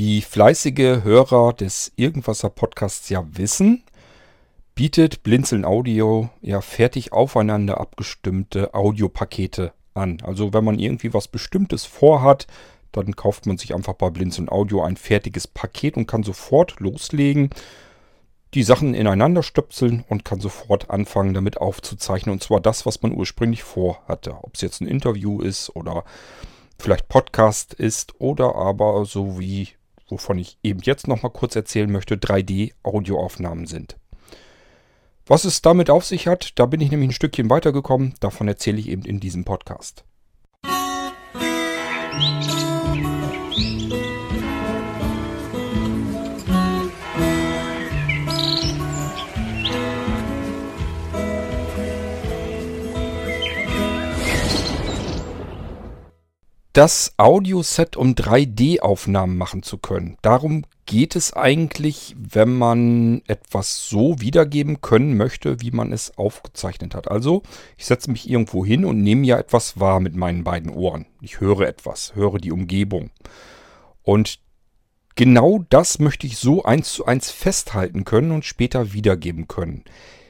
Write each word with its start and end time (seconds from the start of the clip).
Wie 0.00 0.22
fleißige 0.22 1.04
Hörer 1.04 1.52
des 1.52 1.92
Irgendwasser 1.94 2.48
Podcasts 2.48 3.10
ja 3.10 3.22
wissen, 3.36 3.82
bietet 4.74 5.22
Blinzeln 5.22 5.66
Audio 5.66 6.30
ja 6.40 6.62
fertig 6.62 7.12
aufeinander 7.12 7.78
abgestimmte 7.78 8.72
Audiopakete 8.72 9.74
an. 9.92 10.22
Also 10.22 10.54
wenn 10.54 10.64
man 10.64 10.78
irgendwie 10.78 11.12
was 11.12 11.28
Bestimmtes 11.28 11.84
vorhat, 11.84 12.46
dann 12.92 13.14
kauft 13.14 13.44
man 13.44 13.58
sich 13.58 13.74
einfach 13.74 13.92
bei 13.92 14.08
Blinzeln 14.08 14.48
Audio 14.48 14.82
ein 14.82 14.96
fertiges 14.96 15.46
Paket 15.46 15.98
und 15.98 16.06
kann 16.06 16.22
sofort 16.22 16.80
loslegen, 16.80 17.50
die 18.54 18.62
Sachen 18.62 18.94
ineinander 18.94 19.42
stöpseln 19.42 20.06
und 20.08 20.24
kann 20.24 20.40
sofort 20.40 20.88
anfangen 20.88 21.34
damit 21.34 21.58
aufzuzeichnen. 21.58 22.32
Und 22.32 22.42
zwar 22.42 22.60
das, 22.60 22.86
was 22.86 23.02
man 23.02 23.12
ursprünglich 23.12 23.64
vorhatte. 23.64 24.34
Ob 24.40 24.54
es 24.54 24.62
jetzt 24.62 24.80
ein 24.80 24.88
Interview 24.88 25.42
ist 25.42 25.76
oder 25.76 26.04
vielleicht 26.78 27.10
Podcast 27.10 27.74
ist 27.74 28.18
oder 28.18 28.54
aber 28.54 29.04
so 29.04 29.38
wie 29.38 29.68
wovon 30.10 30.38
ich 30.38 30.58
eben 30.62 30.80
jetzt 30.82 31.08
noch 31.08 31.22
mal 31.22 31.28
kurz 31.28 31.56
erzählen 31.56 31.90
möchte, 31.90 32.16
3D-Audioaufnahmen 32.16 33.66
sind. 33.66 33.96
Was 35.26 35.44
es 35.44 35.62
damit 35.62 35.90
auf 35.90 36.04
sich 36.04 36.26
hat, 36.26 36.58
da 36.58 36.66
bin 36.66 36.80
ich 36.80 36.90
nämlich 36.90 37.10
ein 37.10 37.14
Stückchen 37.14 37.50
weitergekommen, 37.50 38.14
davon 38.20 38.48
erzähle 38.48 38.78
ich 38.78 38.88
eben 38.88 39.04
in 39.04 39.20
diesem 39.20 39.44
Podcast. 39.44 40.04
Musik 42.18 42.69
das 56.72 57.14
Audioset, 57.16 57.96
um 57.96 58.14
3D-Aufnahmen 58.14 59.36
machen 59.36 59.62
zu 59.62 59.78
können. 59.78 60.16
Darum 60.22 60.64
geht 60.86 61.16
es 61.16 61.32
eigentlich, 61.32 62.14
wenn 62.16 62.56
man 62.56 63.22
etwas 63.26 63.88
so 63.88 64.20
wiedergeben 64.20 64.80
können 64.80 65.16
möchte, 65.16 65.60
wie 65.60 65.72
man 65.72 65.92
es 65.92 66.16
aufgezeichnet 66.16 66.94
hat. 66.94 67.10
Also, 67.10 67.42
ich 67.76 67.86
setze 67.86 68.10
mich 68.10 68.28
irgendwo 68.28 68.64
hin 68.64 68.84
und 68.84 69.02
nehme 69.02 69.26
ja 69.26 69.38
etwas 69.38 69.80
wahr 69.80 70.00
mit 70.00 70.14
meinen 70.14 70.44
beiden 70.44 70.70
Ohren. 70.70 71.06
Ich 71.20 71.40
höre 71.40 71.62
etwas, 71.62 72.14
höre 72.14 72.38
die 72.38 72.52
Umgebung. 72.52 73.10
Und 74.02 74.40
genau 75.16 75.64
das 75.70 75.98
möchte 75.98 76.26
ich 76.26 76.38
so 76.38 76.64
eins 76.64 76.92
zu 76.92 77.04
eins 77.04 77.30
festhalten 77.30 78.04
können 78.04 78.30
und 78.30 78.44
später 78.44 78.92
wiedergeben 78.92 79.48
können. 79.48 79.84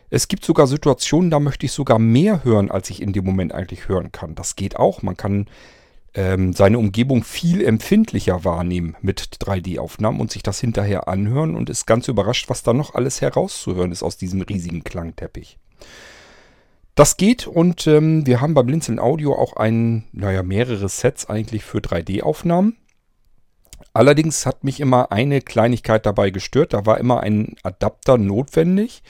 Es 0.09 0.27
gibt 0.27 0.45
sogar 0.45 0.67
Situationen, 0.67 1.31
da 1.31 1.39
möchte 1.39 1.67
ich 1.67 1.72
sogar 1.72 1.98
mehr 1.98 2.45
hören, 2.45 2.70
als 2.70 2.91
ich 2.91 3.00
in 3.00 3.12
dem 3.12 3.25
Moment 3.25 3.55
eigentlich 3.55 3.89
hören 3.89 4.11
kann. 4.11 4.34
Das 4.34 4.56
geht 4.56 4.77
auch. 4.77 5.03
Man 5.03 5.17
kann 5.17 5.47
ähm, 6.14 6.53
seine 6.53 6.78
Umgebung 6.78 7.25
viel 7.25 7.64
empfindlicher 7.64 8.44
wahrnehmen 8.44 8.97
mit 9.00 9.20
3D-Aufnahmen 9.41 10.20
und 10.20 10.30
sich 10.30 10.42
das 10.42 10.61
hinterher 10.61 11.08
anhören 11.08 11.55
und 11.55 11.70
ist 11.70 11.86
ganz 11.86 12.08
überrascht, 12.08 12.48
was 12.48 12.62
da 12.62 12.72
noch 12.72 12.94
alles 12.94 13.20
herauszuhören 13.20 13.92
ist 13.92 14.03
aus 14.03 14.16
diesem 14.16 14.42
riesigen 14.42 14.83
Klangteppich. 14.84 15.58
Das 16.94 17.16
geht 17.16 17.47
und 17.47 17.86
ähm, 17.86 18.27
wir 18.27 18.41
haben 18.41 18.55
beim 18.55 18.66
Blinzeln 18.66 18.98
Audio 18.98 19.34
auch 19.34 19.55
ein, 19.55 20.05
naja, 20.12 20.42
mehrere 20.42 20.88
Sets 20.88 21.31
eigentlich 21.31 21.64
für 21.64 21.78
3D-Aufnahmen. 21.78 22.77
Allerdings 23.92 24.47
hat 24.47 24.64
mich 24.64 24.81
immer 24.81 25.11
eine 25.11 25.41
Kleinigkeit 25.41 26.06
dabei 26.06 26.31
gestört. 26.31 26.75
Da 26.75 26.86
war 26.86 26.98
immer 26.98 27.20
ein 27.20 27.56
Adapter 27.62 28.19
notwendig 28.19 29.03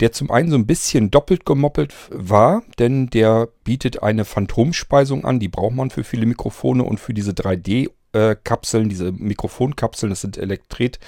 der 0.00 0.12
zum 0.12 0.30
einen 0.30 0.50
so 0.50 0.56
ein 0.56 0.66
bisschen 0.66 1.10
doppelt 1.10 1.46
gemoppelt 1.46 1.94
war, 2.10 2.62
denn 2.78 3.08
der 3.08 3.48
bietet 3.64 4.02
eine 4.02 4.24
Phantomspeisung 4.24 5.24
an, 5.24 5.40
die 5.40 5.48
braucht 5.48 5.74
man 5.74 5.90
für 5.90 6.04
viele 6.04 6.26
Mikrofone 6.26 6.82
und 6.82 6.98
für 6.98 7.14
diese 7.14 7.32
3D-Kapseln, 7.32 8.88
diese 8.88 9.12
Mikrofonkapseln, 9.12 10.10
das 10.10 10.20
sind 10.20 10.36
Elektret, 10.36 10.98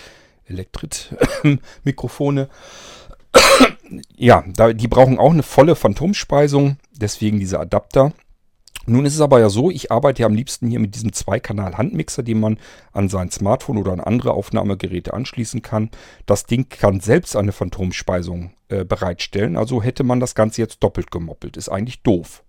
Elektrit-Mikrofone. 0.47 2.48
ja, 4.17 4.45
die 4.73 4.89
brauchen 4.89 5.19
auch 5.19 5.33
eine 5.33 5.43
volle 5.43 5.77
Phantomspeisung, 5.77 6.78
deswegen 6.93 7.41
dieser 7.41 7.60
Adapter. 7.60 8.12
Nun 8.86 9.04
ist 9.04 9.14
es 9.14 9.20
aber 9.20 9.41
ja 9.41 9.48
so, 9.48 9.70
ich 9.70 9.91
arbeite 9.91 10.22
ja 10.22 10.26
am 10.26 10.34
liebsten 10.34 10.69
hier 10.69 10.78
mit 10.78 10.94
diesem 10.94 11.12
Zweikanal-Handmixer, 11.12 12.22
den 12.22 12.41
man 12.41 12.58
an 12.92 13.08
sein 13.08 13.30
Smartphone 13.30 13.78
oder 13.78 13.92
an 13.92 14.00
andere 14.00 14.32
Aufnahmegeräte 14.32 15.12
anschließen 15.12 15.62
kann. 15.62 15.91
Das 16.24 16.47
Ding 16.47 16.69
kann 16.69 17.00
selbst 17.00 17.36
eine 17.36 17.52
Phantomspeisung 17.52 18.52
äh, 18.69 18.84
bereitstellen, 18.84 19.56
also 19.56 19.82
hätte 19.82 20.04
man 20.04 20.20
das 20.20 20.34
Ganze 20.34 20.62
jetzt 20.62 20.82
doppelt 20.82 21.10
gemoppelt. 21.10 21.56
Ist 21.56 21.69
eigentlich 21.69 22.02
doof. 22.02 22.42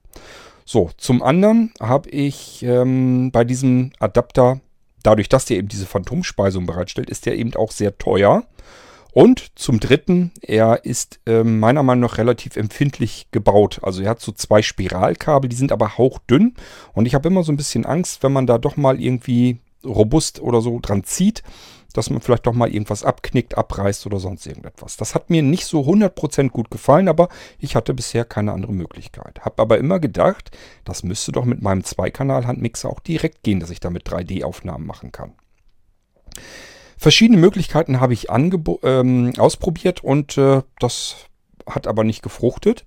So, 0.65 0.91
zum 0.97 1.23
anderen 1.23 1.71
habe 1.79 2.09
ich 2.09 2.61
ähm, 2.63 3.31
bei 3.31 3.43
diesem 3.43 3.91
Adapter, 3.99 4.59
dadurch, 5.01 5.29
dass 5.29 5.45
der 5.45 5.57
eben 5.57 5.69
diese 5.69 5.85
Phantomspeisung 5.85 6.65
bereitstellt, 6.65 7.09
ist 7.09 7.25
der 7.25 7.37
eben 7.37 7.55
auch 7.55 7.71
sehr 7.71 7.97
teuer. 7.97 8.43
Und 9.17 9.57
zum 9.57 9.79
Dritten, 9.79 10.31
er 10.43 10.85
ist 10.85 11.21
äh, 11.25 11.43
meiner 11.43 11.81
Meinung 11.81 12.01
nach 12.01 12.19
relativ 12.19 12.55
empfindlich 12.55 13.25
gebaut. 13.31 13.79
Also 13.81 14.03
er 14.03 14.11
hat 14.11 14.21
so 14.21 14.31
zwei 14.31 14.61
Spiralkabel, 14.61 15.49
die 15.49 15.55
sind 15.55 15.71
aber 15.71 15.97
hauchdünn. 15.97 16.53
Und 16.93 17.07
ich 17.07 17.15
habe 17.15 17.27
immer 17.27 17.41
so 17.41 17.51
ein 17.51 17.57
bisschen 17.57 17.87
Angst, 17.87 18.21
wenn 18.21 18.31
man 18.31 18.45
da 18.45 18.59
doch 18.59 18.77
mal 18.77 19.01
irgendwie 19.01 19.57
robust 19.83 20.39
oder 20.39 20.61
so 20.61 20.77
dran 20.79 21.03
zieht, 21.03 21.41
dass 21.93 22.11
man 22.11 22.21
vielleicht 22.21 22.45
doch 22.45 22.53
mal 22.53 22.69
irgendwas 22.71 23.03
abknickt, 23.03 23.57
abreißt 23.57 24.05
oder 24.05 24.19
sonst 24.19 24.45
irgendetwas. 24.45 24.97
Das 24.97 25.15
hat 25.15 25.31
mir 25.31 25.41
nicht 25.41 25.65
so 25.65 25.81
100% 25.81 26.49
gut 26.49 26.69
gefallen, 26.69 27.07
aber 27.07 27.29
ich 27.57 27.75
hatte 27.75 27.95
bisher 27.95 28.23
keine 28.23 28.51
andere 28.51 28.73
Möglichkeit. 28.73 29.39
Habe 29.41 29.63
aber 29.63 29.79
immer 29.79 29.99
gedacht, 29.99 30.55
das 30.85 31.01
müsste 31.01 31.31
doch 31.31 31.45
mit 31.45 31.63
meinem 31.63 31.83
Zweikanal-Handmixer 31.83 32.87
auch 32.87 32.99
direkt 32.99 33.41
gehen, 33.41 33.61
dass 33.61 33.71
ich 33.71 33.79
damit 33.79 34.07
3D-Aufnahmen 34.07 34.85
machen 34.85 35.11
kann. 35.11 35.33
Verschiedene 36.97 37.39
Möglichkeiten 37.39 37.99
habe 37.99 38.13
ich 38.13 38.27
ähm, 38.29 39.33
ausprobiert 39.37 40.03
und 40.03 40.37
äh, 40.37 40.63
das 40.79 41.27
hat 41.67 41.87
aber 41.87 42.03
nicht 42.03 42.23
gefruchtet. 42.23 42.85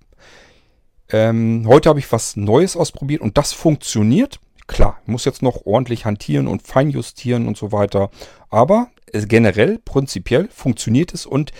Ähm, 1.13 1.65
heute 1.67 1.89
habe 1.89 2.01
ich 2.01 2.11
was 2.11 2.37
Neues 2.37 2.77
ausprobiert 2.77 3.21
und 3.21 3.39
das 3.39 3.53
funktioniert. 3.53 4.41
Klar, 4.67 5.01
muss 5.07 5.25
jetzt 5.25 5.43
noch 5.43 5.65
ordentlich 5.65 6.05
hantieren 6.05 6.47
und 6.47 6.63
feinjustieren 6.63 7.47
und 7.47 7.57
so 7.57 7.73
weiter. 7.73 8.11
Aber 8.49 8.89
äh, 9.13 9.27
generell, 9.27 9.79
prinzipiell 9.79 10.49
funktioniert 10.53 11.15
es 11.15 11.27
und 11.27 11.53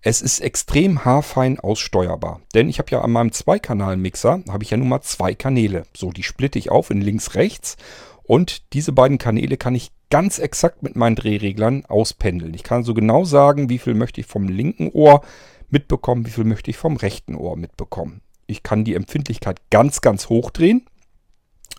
es 0.00 0.22
ist 0.22 0.40
extrem 0.40 1.04
haarfein 1.04 1.58
aussteuerbar. 1.58 2.40
Denn 2.54 2.68
ich 2.68 2.78
habe 2.78 2.90
ja 2.90 3.00
an 3.00 3.10
meinem 3.10 3.32
Zweikanal-Mixer, 3.32 4.42
habe 4.48 4.64
ich 4.64 4.70
ja 4.70 4.76
nun 4.76 4.88
mal 4.88 5.02
zwei 5.02 5.34
Kanäle. 5.34 5.84
So, 5.94 6.12
die 6.12 6.22
splitte 6.22 6.58
ich 6.58 6.70
auf 6.70 6.90
in 6.90 7.00
links, 7.00 7.34
rechts. 7.34 7.76
Und 8.22 8.72
diese 8.74 8.92
beiden 8.92 9.18
Kanäle 9.18 9.56
kann 9.56 9.74
ich 9.74 9.90
ganz 10.10 10.38
exakt 10.38 10.82
mit 10.82 10.96
meinen 10.96 11.16
Drehreglern 11.16 11.84
auspendeln. 11.86 12.54
Ich 12.54 12.62
kann 12.62 12.84
so 12.84 12.94
genau 12.94 13.24
sagen, 13.24 13.68
wie 13.68 13.78
viel 13.78 13.94
möchte 13.94 14.20
ich 14.20 14.26
vom 14.26 14.48
linken 14.48 14.90
Ohr 14.90 15.22
mitbekommen, 15.70 16.26
wie 16.26 16.30
viel 16.30 16.44
möchte 16.44 16.70
ich 16.70 16.76
vom 16.76 16.96
rechten 16.96 17.34
Ohr 17.34 17.56
mitbekommen. 17.56 18.22
Ich 18.46 18.62
kann 18.62 18.84
die 18.84 18.94
Empfindlichkeit 18.94 19.60
ganz, 19.70 20.00
ganz 20.00 20.28
hoch 20.28 20.50
drehen. 20.50 20.86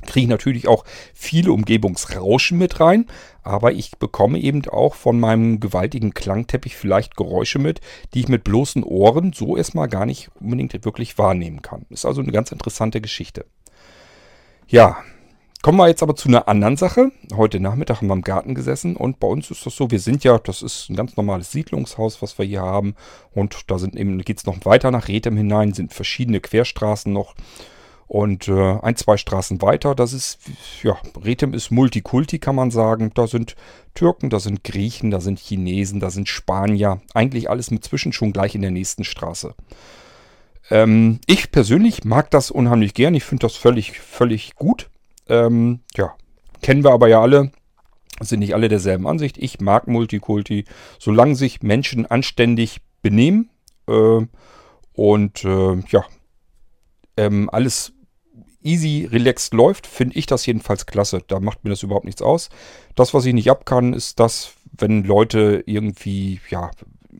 Kriege 0.05 0.29
natürlich 0.29 0.67
auch 0.67 0.85
viele 1.13 1.51
Umgebungsrauschen 1.51 2.57
mit 2.57 2.79
rein, 2.79 3.07
aber 3.43 3.73
ich 3.73 3.97
bekomme 3.97 4.39
eben 4.39 4.65
auch 4.69 4.95
von 4.95 5.19
meinem 5.19 5.59
gewaltigen 5.59 6.13
Klangteppich 6.13 6.77
vielleicht 6.77 7.17
Geräusche 7.17 7.59
mit, 7.59 7.81
die 8.13 8.21
ich 8.21 8.29
mit 8.29 8.45
bloßen 8.45 8.83
Ohren 8.83 9.33
so 9.33 9.57
erstmal 9.57 9.89
gar 9.89 10.05
nicht 10.05 10.29
unbedingt 10.39 10.85
wirklich 10.85 11.17
wahrnehmen 11.17 11.61
kann. 11.61 11.85
Ist 11.89 12.05
also 12.05 12.21
eine 12.21 12.31
ganz 12.31 12.51
interessante 12.51 13.01
Geschichte. 13.01 13.45
Ja, 14.67 15.03
Kommen 15.61 15.77
wir 15.77 15.89
jetzt 15.89 16.01
aber 16.01 16.15
zu 16.15 16.29
einer 16.29 16.47
anderen 16.47 16.77
Sache. 16.77 17.11
Heute 17.35 17.59
Nachmittag 17.59 17.97
haben 17.97 18.07
wir 18.07 18.13
im 18.13 18.21
Garten 18.21 18.55
gesessen 18.55 18.95
und 18.95 19.19
bei 19.19 19.27
uns 19.27 19.51
ist 19.51 19.65
das 19.65 19.75
so, 19.75 19.91
wir 19.91 19.99
sind 19.99 20.23
ja, 20.23 20.39
das 20.39 20.61
ist 20.61 20.89
ein 20.89 20.95
ganz 20.95 21.17
normales 21.17 21.51
Siedlungshaus, 21.51 22.21
was 22.21 22.37
wir 22.37 22.45
hier 22.45 22.61
haben. 22.61 22.95
Und 23.33 23.69
da 23.69 23.77
sind 23.77 23.97
eben, 23.97 24.19
geht 24.19 24.37
es 24.37 24.45
noch 24.45 24.63
weiter 24.63 24.89
nach 24.89 25.09
Rethem 25.09 25.35
hinein, 25.35 25.73
sind 25.73 25.93
verschiedene 25.93 26.39
Querstraßen 26.39 27.11
noch. 27.11 27.35
Und 28.07 28.47
äh, 28.47 28.79
ein, 28.81 28.95
zwei 28.95 29.17
Straßen 29.17 29.61
weiter, 29.61 29.95
das 29.95 30.13
ist, 30.13 30.39
ja, 30.81 30.97
Rethem 31.21 31.53
ist 31.53 31.71
Multikulti, 31.71 32.39
kann 32.39 32.55
man 32.55 32.71
sagen. 32.71 33.11
Da 33.13 33.27
sind 33.27 33.57
Türken, 33.95 34.29
da 34.29 34.39
sind 34.39 34.63
Griechen, 34.63 35.11
da 35.11 35.19
sind 35.19 35.39
Chinesen, 35.39 35.99
da 35.99 36.09
sind 36.09 36.29
Spanier. 36.29 37.01
Eigentlich 37.13 37.49
alles 37.49 37.69
mit 37.69 37.83
Zwischen 37.83 38.13
schon 38.13 38.31
gleich 38.31 38.55
in 38.55 38.61
der 38.61 38.71
nächsten 38.71 39.03
Straße. 39.03 39.53
Ähm, 40.71 41.19
ich 41.27 41.51
persönlich 41.51 42.05
mag 42.05 42.31
das 42.31 42.49
unheimlich 42.49 42.93
gern. 42.93 43.13
Ich 43.13 43.25
finde 43.25 43.41
das 43.41 43.57
völlig, 43.57 43.99
völlig 43.99 44.55
gut. 44.55 44.89
Ähm, 45.29 45.79
ja, 45.95 46.15
kennen 46.61 46.83
wir 46.83 46.91
aber 46.91 47.07
ja 47.07 47.21
alle. 47.21 47.51
Sind 48.21 48.39
nicht 48.39 48.53
alle 48.53 48.67
derselben 48.67 49.07
Ansicht. 49.07 49.37
Ich 49.37 49.61
mag 49.61 49.87
Multikulti, 49.87 50.65
solange 50.97 51.35
sich 51.35 51.61
Menschen 51.61 52.05
anständig 52.05 52.81
benehmen 53.01 53.49
äh, 53.87 54.25
und 54.93 55.45
äh, 55.45 55.77
ja, 55.87 56.03
ähm, 57.15 57.49
alles 57.49 57.93
easy, 58.61 59.07
relaxed 59.09 59.53
läuft, 59.53 59.87
finde 59.87 60.17
ich 60.17 60.25
das 60.25 60.45
jedenfalls 60.45 60.85
klasse. 60.85 61.21
Da 61.27 61.39
macht 61.39 61.63
mir 61.63 61.69
das 61.69 61.83
überhaupt 61.83 62.05
nichts 62.05 62.21
aus. 62.21 62.49
Das, 62.95 63.13
was 63.13 63.25
ich 63.25 63.33
nicht 63.33 63.49
ab 63.49 63.65
kann, 63.65 63.93
ist 63.93 64.19
das, 64.19 64.53
wenn 64.77 65.03
Leute 65.03 65.63
irgendwie, 65.65 66.41
ja, 66.49 66.71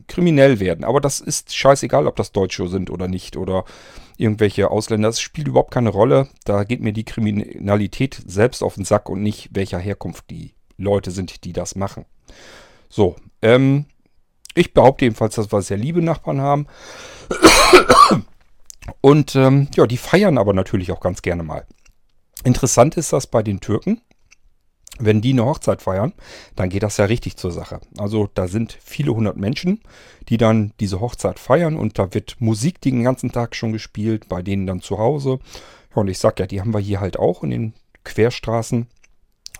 kriminell 0.06 0.60
werden. 0.60 0.84
Aber 0.84 1.00
das 1.00 1.20
ist 1.20 1.54
scheißegal, 1.54 2.06
ob 2.06 2.16
das 2.16 2.32
Deutsche 2.32 2.68
sind 2.68 2.90
oder 2.90 3.08
nicht 3.08 3.36
oder 3.36 3.64
irgendwelche 4.16 4.70
Ausländer. 4.70 5.08
Das 5.08 5.20
spielt 5.20 5.48
überhaupt 5.48 5.72
keine 5.72 5.90
Rolle. 5.90 6.28
Da 6.44 6.64
geht 6.64 6.80
mir 6.80 6.92
die 6.92 7.04
Kriminalität 7.04 8.22
selbst 8.26 8.62
auf 8.62 8.74
den 8.74 8.84
Sack 8.84 9.08
und 9.08 9.22
nicht 9.22 9.50
welcher 9.52 9.78
Herkunft 9.78 10.30
die 10.30 10.54
Leute 10.76 11.10
sind, 11.10 11.44
die 11.44 11.52
das 11.52 11.74
machen. 11.74 12.04
So, 12.88 13.16
ähm, 13.42 13.86
ich 14.54 14.74
behaupte 14.74 15.04
jedenfalls, 15.04 15.36
dass 15.36 15.52
wir 15.52 15.62
sehr 15.62 15.76
liebe 15.76 16.02
Nachbarn 16.02 16.40
haben. 16.40 16.66
Und 19.00 19.36
ähm, 19.36 19.68
ja, 19.76 19.86
die 19.86 19.96
feiern 19.96 20.38
aber 20.38 20.52
natürlich 20.52 20.90
auch 20.92 21.00
ganz 21.00 21.22
gerne 21.22 21.42
mal. 21.42 21.66
Interessant 22.44 22.96
ist 22.96 23.12
das 23.12 23.26
bei 23.26 23.42
den 23.42 23.60
Türken. 23.60 24.00
Wenn 25.00 25.20
die 25.22 25.32
eine 25.32 25.46
Hochzeit 25.46 25.80
feiern, 25.80 26.12
dann 26.56 26.68
geht 26.68 26.82
das 26.82 26.98
ja 26.98 27.06
richtig 27.06 27.36
zur 27.36 27.50
Sache. 27.50 27.80
Also 27.98 28.28
da 28.34 28.48
sind 28.48 28.76
viele 28.82 29.14
hundert 29.14 29.36
Menschen, 29.36 29.80
die 30.28 30.36
dann 30.36 30.72
diese 30.78 31.00
Hochzeit 31.00 31.38
feiern 31.38 31.76
und 31.76 31.98
da 31.98 32.12
wird 32.12 32.36
Musik 32.38 32.80
den 32.80 33.02
ganzen 33.02 33.32
Tag 33.32 33.56
schon 33.56 33.72
gespielt, 33.72 34.28
bei 34.28 34.42
denen 34.42 34.66
dann 34.66 34.82
zu 34.82 34.98
Hause. 34.98 35.38
Ja, 35.94 36.02
und 36.02 36.08
ich 36.08 36.18
sag 36.18 36.38
ja, 36.38 36.46
die 36.46 36.60
haben 36.60 36.74
wir 36.74 36.80
hier 36.80 37.00
halt 37.00 37.18
auch 37.18 37.42
in 37.42 37.50
den 37.50 37.74
Querstraßen. 38.04 38.86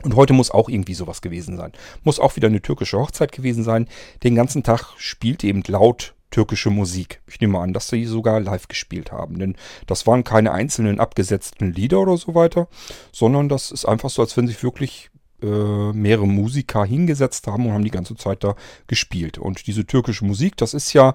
Und 0.03 0.17
heute 0.17 0.33
muss 0.33 0.51
auch 0.51 0.69
irgendwie 0.69 0.95
sowas 0.95 1.21
gewesen 1.21 1.57
sein. 1.57 1.73
Muss 2.05 2.21
auch 2.21 2.37
wieder 2.37 2.49
eine 2.49 2.63
türkische 2.63 2.99
Hochzeit 2.99 3.33
gewesen 3.33 3.65
sein. 3.65 3.89
Den 4.23 4.35
ganzen 4.35 4.63
Tag 4.63 4.95
spielt 4.97 5.45
eben 5.45 5.63
laut 5.67 6.15
türkische 6.31 6.71
Musik. 6.71 7.21
Ich 7.27 7.41
nehme 7.41 7.59
an, 7.59 7.73
dass 7.73 7.89
sie 7.89 8.05
sogar 8.05 8.41
live 8.41 8.69
gespielt 8.69 9.13
haben. 9.13 9.39
Denn 9.39 9.57
das 9.87 10.07
waren 10.07 10.25
keine 10.25 10.53
einzelnen 10.53 11.01
abgesetzten 11.01 11.73
Lieder 11.73 12.01
oder 12.01 12.17
so 12.17 12.35
weiter, 12.35 12.69
sondern 13.13 13.49
das 13.49 13.71
ist 13.71 13.85
einfach 13.85 14.11
so, 14.11 14.23
als 14.23 14.37
wenn 14.37 14.47
sich 14.47 14.63
wirklich 14.63 15.11
äh, 15.43 15.93
mehrere 15.93 16.27
Musiker 16.27 16.85
hingesetzt 16.85 17.47
haben 17.47 17.67
und 17.67 17.73
haben 17.73 17.85
die 17.85 17.91
ganze 17.91 18.17
Zeit 18.17 18.45
da 18.45 18.55
gespielt. 18.87 19.39
Und 19.39 19.67
diese 19.67 19.87
türkische 19.87 20.25
Musik, 20.25 20.57
das 20.57 20.75
ist 20.75 20.93
ja, 20.93 21.15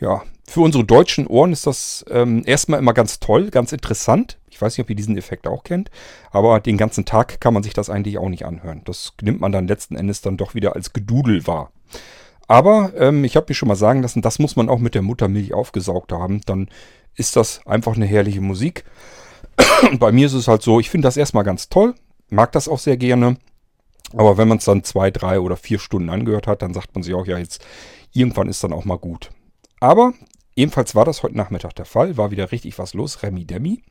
ja, 0.00 0.22
für 0.46 0.60
unsere 0.60 0.84
deutschen 0.84 1.26
Ohren 1.26 1.52
ist 1.52 1.66
das 1.66 2.04
ähm, 2.10 2.42
erstmal 2.44 2.80
immer 2.80 2.94
ganz 2.94 3.20
toll, 3.20 3.50
ganz 3.50 3.72
interessant. 3.72 4.38
Ich 4.50 4.60
weiß 4.60 4.76
nicht, 4.76 4.84
ob 4.84 4.90
ihr 4.90 4.96
diesen 4.96 5.16
Effekt 5.16 5.46
auch 5.46 5.62
kennt, 5.62 5.90
aber 6.30 6.60
den 6.60 6.76
ganzen 6.76 7.04
Tag 7.04 7.40
kann 7.40 7.54
man 7.54 7.62
sich 7.62 7.72
das 7.72 7.88
eigentlich 7.88 8.18
auch 8.18 8.28
nicht 8.28 8.44
anhören. 8.44 8.82
Das 8.84 9.12
nimmt 9.22 9.40
man 9.40 9.52
dann 9.52 9.68
letzten 9.68 9.96
Endes 9.96 10.22
dann 10.22 10.36
doch 10.36 10.54
wieder 10.54 10.74
als 10.74 10.92
Gedudel 10.92 11.46
wahr. 11.46 11.70
Aber 12.48 12.92
ähm, 12.96 13.22
ich 13.22 13.36
habe 13.36 13.46
mir 13.48 13.54
schon 13.54 13.68
mal 13.68 13.76
sagen 13.76 14.02
lassen, 14.02 14.22
das 14.22 14.40
muss 14.40 14.56
man 14.56 14.68
auch 14.68 14.80
mit 14.80 14.96
der 14.96 15.02
Muttermilch 15.02 15.54
aufgesaugt 15.54 16.10
haben. 16.10 16.40
Dann 16.46 16.68
ist 17.14 17.36
das 17.36 17.64
einfach 17.64 17.94
eine 17.94 18.06
herrliche 18.06 18.40
Musik. 18.40 18.84
Bei 20.00 20.10
mir 20.10 20.26
ist 20.26 20.32
es 20.32 20.48
halt 20.48 20.62
so, 20.62 20.80
ich 20.80 20.90
finde 20.90 21.06
das 21.06 21.16
erstmal 21.16 21.44
ganz 21.44 21.68
toll, 21.68 21.94
mag 22.28 22.50
das 22.50 22.68
auch 22.68 22.80
sehr 22.80 22.96
gerne. 22.96 23.36
Aber 24.14 24.36
wenn 24.36 24.48
man 24.48 24.58
es 24.58 24.64
dann 24.64 24.84
zwei, 24.84 25.10
drei 25.10 25.40
oder 25.40 25.56
vier 25.56 25.78
Stunden 25.78 26.10
angehört 26.10 26.46
hat, 26.46 26.62
dann 26.62 26.74
sagt 26.74 26.94
man 26.94 27.02
sich 27.02 27.14
auch, 27.14 27.26
ja, 27.26 27.38
jetzt 27.38 27.64
irgendwann 28.12 28.48
ist 28.48 28.64
dann 28.64 28.72
auch 28.72 28.84
mal 28.84 28.98
gut. 28.98 29.30
Aber 29.80 30.12
ebenfalls 30.56 30.94
war 30.94 31.04
das 31.04 31.22
heute 31.22 31.36
Nachmittag 31.36 31.74
der 31.74 31.84
Fall, 31.84 32.16
war 32.16 32.30
wieder 32.30 32.52
richtig 32.52 32.78
was 32.78 32.94
los, 32.94 33.22
Remi 33.22 33.44
Demi. 33.44 33.82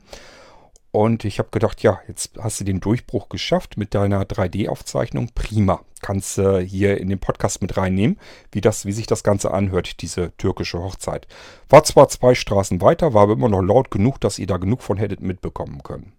Und 0.92 1.24
ich 1.24 1.38
habe 1.38 1.50
gedacht, 1.50 1.82
ja, 1.82 2.00
jetzt 2.08 2.32
hast 2.40 2.60
du 2.60 2.64
den 2.64 2.80
Durchbruch 2.80 3.28
geschafft 3.28 3.76
mit 3.76 3.94
deiner 3.94 4.24
3D-Aufzeichnung. 4.24 5.30
Prima. 5.34 5.82
Kannst 6.02 6.38
du 6.38 6.58
äh, 6.58 6.66
hier 6.66 6.98
in 6.98 7.08
den 7.08 7.20
Podcast 7.20 7.62
mit 7.62 7.76
reinnehmen, 7.76 8.18
wie, 8.50 8.60
das, 8.60 8.86
wie 8.86 8.92
sich 8.92 9.06
das 9.06 9.22
Ganze 9.22 9.52
anhört, 9.52 10.02
diese 10.02 10.36
türkische 10.36 10.80
Hochzeit. 10.80 11.28
War 11.68 11.84
zwar 11.84 12.08
zwei 12.08 12.34
Straßen 12.34 12.80
weiter, 12.80 13.14
war 13.14 13.22
aber 13.22 13.34
immer 13.34 13.48
noch 13.48 13.62
laut 13.62 13.90
genug, 13.90 14.20
dass 14.20 14.38
ihr 14.38 14.46
da 14.46 14.56
genug 14.56 14.82
von 14.82 14.96
hättet 14.96 15.20
mitbekommen 15.20 15.82
können. 15.84 16.12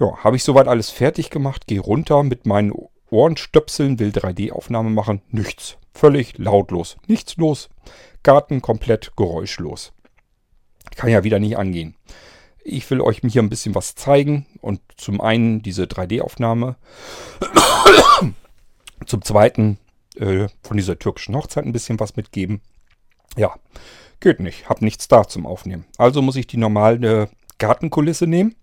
Ja, 0.00 0.16
habe 0.22 0.36
ich 0.36 0.44
soweit 0.44 0.68
alles 0.68 0.90
fertig 0.90 1.30
gemacht, 1.30 1.66
gehe 1.66 1.80
runter 1.80 2.22
mit 2.22 2.46
meinen 2.46 2.72
Ohrenstöpseln, 3.10 3.98
will 3.98 4.10
3D-Aufnahme 4.10 4.90
machen. 4.90 5.22
Nichts. 5.30 5.76
Völlig 5.92 6.38
lautlos. 6.38 6.96
Nichts 7.06 7.36
los. 7.36 7.68
Garten 8.22 8.62
komplett 8.62 9.12
geräuschlos. 9.16 9.92
Kann 10.94 11.10
ja 11.10 11.24
wieder 11.24 11.38
nicht 11.38 11.58
angehen. 11.58 11.96
Ich 12.62 12.88
will 12.90 13.00
euch 13.00 13.20
hier 13.26 13.42
ein 13.42 13.48
bisschen 13.48 13.74
was 13.74 13.94
zeigen 13.94 14.46
und 14.60 14.80
zum 14.96 15.20
einen 15.20 15.62
diese 15.62 15.84
3D-Aufnahme, 15.84 16.76
zum 19.06 19.22
zweiten 19.22 19.78
äh, 20.16 20.48
von 20.62 20.76
dieser 20.76 20.98
türkischen 20.98 21.34
Hochzeit 21.34 21.64
ein 21.64 21.72
bisschen 21.72 21.98
was 21.98 22.16
mitgeben. 22.16 22.60
Ja, 23.36 23.54
geht 24.20 24.40
nicht, 24.40 24.68
hab 24.68 24.82
nichts 24.82 25.08
da 25.08 25.26
zum 25.26 25.46
Aufnehmen. 25.46 25.86
Also 25.96 26.20
muss 26.20 26.36
ich 26.36 26.46
die 26.46 26.56
normale 26.58 27.30
Gartenkulisse 27.58 28.26
nehmen. 28.26 28.54